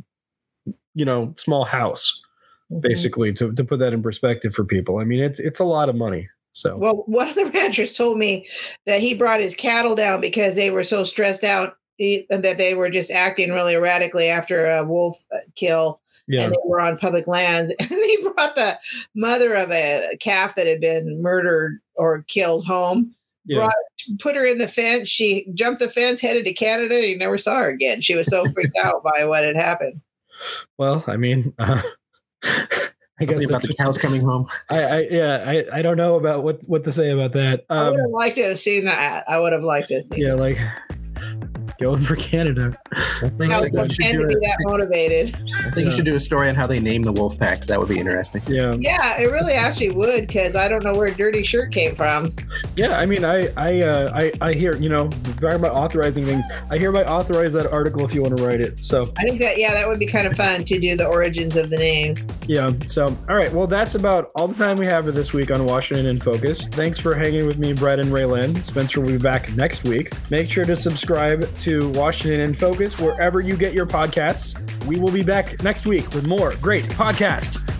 you 0.95 1.05
know 1.05 1.33
small 1.37 1.65
house 1.65 2.23
basically 2.81 3.35
to, 3.35 3.53
to 3.53 3.65
put 3.65 3.79
that 3.81 3.93
in 3.93 4.03
perspective 4.03 4.55
for 4.55 4.65
people. 4.65 4.99
I 4.99 5.05
mean, 5.05 5.21
it's 5.21 5.41
it's 5.41 5.61
a 5.61 5.65
lot 5.65 5.91
of 5.91 5.97
money. 5.97 6.29
So 6.55 6.77
Well, 6.77 7.05
one 7.07 7.29
of 7.29 7.35
the 7.35 7.47
ranchers 7.47 7.95
told 7.95 8.19
me 8.19 8.47
that 8.87 9.01
he 9.01 9.15
brought 9.15 9.41
his 9.41 9.55
cattle 9.55 9.95
down 9.95 10.21
because 10.21 10.55
they 10.55 10.71
were 10.71 10.85
so 10.85 11.05
stressed 11.05 11.45
out 11.45 11.77
that 11.99 12.57
they 12.59 12.75
were 12.75 12.91
just 12.91 13.11
acting 13.11 13.51
really 13.51 13.75
erratically 13.75 14.29
after 14.29 14.67
a 14.67 14.85
wolf 14.85 15.25
uh, 15.33 15.39
kill 15.55 16.01
yeah, 16.29 16.45
and 16.45 16.53
they 16.53 16.59
were 16.65 16.81
on 16.81 16.99
public 16.99 17.27
lands. 17.27 17.73
And 17.81 17.91
he 17.91 18.19
brought 18.23 18.55
the 18.55 18.79
mother 19.15 19.55
of 19.55 19.71
a 19.71 20.17
calf 20.21 20.55
that 20.55 20.67
had 20.67 20.81
been 20.81 21.21
murdered 21.21 21.81
or 21.95 22.23
killed 22.29 22.67
home, 22.67 23.15
yeah, 23.45 23.59
brought, 23.59 23.75
put 24.19 24.37
her 24.37 24.45
in 24.45 24.59
the 24.59 24.69
fence. 24.69 25.09
She 25.09 25.47
jumped 25.55 25.81
the 25.81 25.89
fence, 25.89 26.21
headed 26.21 26.45
to 26.45 26.53
Canada, 26.53 26.97
and 26.97 27.05
he 27.05 27.15
never 27.17 27.39
saw 27.39 27.59
her 27.59 27.69
again. 27.71 28.01
She 28.01 28.15
was 28.15 28.27
so 28.29 28.45
freaked 28.53 28.77
out 28.83 29.03
by 29.03 29.25
what 29.25 29.45
had 29.45 29.57
happened. 29.57 30.01
Well, 30.79 31.05
I 31.07 31.17
mean, 31.17 31.53
uh, 31.59 31.83
I 32.43 33.25
Something 33.25 33.39
guess 33.39 33.45
about 33.49 33.63
that's 33.63 33.69
the 33.69 33.75
cows 33.83 33.99
coming 33.99 34.23
home. 34.25 34.47
I, 34.69 34.83
I 34.83 35.01
yeah 35.11 35.45
I, 35.47 35.79
I 35.79 35.83
don't 35.83 35.97
know 35.97 36.17
about 36.17 36.43
what 36.43 36.63
what 36.67 36.83
to 36.85 36.93
say 36.93 37.11
about 37.11 37.33
that. 37.33 37.65
I 37.71 37.77
Um, 37.79 37.91
would 37.91 38.01
have 38.01 38.11
liked 38.11 38.37
to 38.37 38.45
have 38.45 38.59
seen 38.59 38.85
that. 38.87 39.25
I 39.29 39.39
would 39.39 39.53
have 39.53 39.63
liked 39.63 39.89
to. 39.89 40.03
See 40.03 40.23
yeah, 40.23 40.35
like 40.35 40.59
going 41.79 42.03
for 42.03 42.17
Canada. 42.17 42.77
I 42.95 43.29
think, 43.29 43.53
How 43.53 43.59
I 43.59 43.63
think 43.63 43.75
they 43.75 43.83
you 43.83 43.89
should 43.89 44.13
do 44.13 44.29
be 44.29 44.35
a- 44.35 44.41
that 44.41 44.57
motivated. 44.61 45.35
I 45.67 45.71
think 45.71 45.87
you 45.87 45.93
should 45.93 46.05
do 46.05 46.15
a 46.15 46.21
story 46.21 46.49
on 46.49 46.55
how 46.55 46.67
they 46.67 46.81
name 46.81 47.03
the 47.03 47.13
wolf 47.13 47.39
packs. 47.39 47.67
That 47.69 47.79
would 47.79 47.89
be 47.89 47.99
interesting. 47.99 48.43
Yeah, 48.47 48.75
Yeah, 48.79 49.21
it 49.21 49.27
really 49.27 49.53
actually 49.55 49.91
would 49.91 50.27
because 50.27 50.57
I 50.57 50.69
don't 50.69 50.85
know 50.85 50.95
where 50.95 51.11
Dirty 51.11 51.43
Shirt 51.43 51.73
came 51.73 51.95
from. 51.95 52.35
yeah. 52.77 52.99
I 52.99 53.07
mean, 53.07 53.25
I 53.25 53.49
I 53.57 53.81
uh, 53.83 54.11
I 54.15 54.33
I 54.41 54.53
hear 54.53 54.77
you 54.77 54.89
know 54.89 55.09
talking 55.41 55.53
about 55.55 55.75
authorizing 55.75 56.25
things. 56.25 56.45
I 56.71 56.79
hereby 56.79 57.05
authorize 57.05 57.53
that 57.55 57.71
article 57.73 58.05
if 58.05 58.15
you 58.15 58.23
want 58.23 58.37
to 58.37 58.45
write 58.47 58.61
it. 58.61 58.79
So 58.79 59.13
I 59.19 59.23
think 59.25 59.41
that 59.41 59.59
yeah, 59.59 59.73
that 59.75 59.87
would 59.89 59.99
be 59.99 60.07
kind 60.07 60.27
of 60.27 60.37
fun 60.37 60.65
to 60.65 60.79
do 60.79 60.97
the 60.97 61.07
origins 61.07 61.57
of 61.57 61.71
the 61.71 61.77
names. 61.79 62.25
yeah. 62.47 62.71
So 62.87 63.07
all 63.29 63.37
right. 63.37 63.53
Well, 63.53 63.67
that's 63.67 63.95
about 63.95 64.31
all 64.37 64.49
the 64.49 64.63
time 64.65 64.77
we 64.77 64.87
have 64.87 65.05
for 65.05 65.13
this 65.13 65.33
week 65.33 65.51
on 65.51 65.65
Washington 65.67 66.07
in 66.07 66.21
Focus. 66.21 66.67
Thanks 66.69 66.99
for 66.99 67.15
hanging 67.15 67.47
with 67.47 67.59
me, 67.59 67.73
Brett 67.73 67.99
and 67.99 68.09
RaeLynn. 68.11 68.65
Spencer 68.65 69.01
will 69.01 69.09
be 69.09 69.19
back 69.19 69.55
next 69.57 69.85
week. 69.85 70.13
Make 70.31 70.51
sure 70.51 70.65
to 70.65 70.77
subscribe 70.77 71.43
to 71.81 71.89
Washington 71.91 72.41
in 72.41 72.55
Focus 72.55 72.99
wherever 72.99 73.41
you 73.41 73.57
get 73.57 73.73
your 73.73 73.87
podcasts. 73.87 74.61
We 74.87 74.99
will 74.99 75.13
be 75.13 75.23
back 75.23 75.63
next 75.63 75.87
week 75.87 76.11
with 76.11 76.27
more 76.27 76.55
great 76.57 76.85
podcasts. 76.85 77.72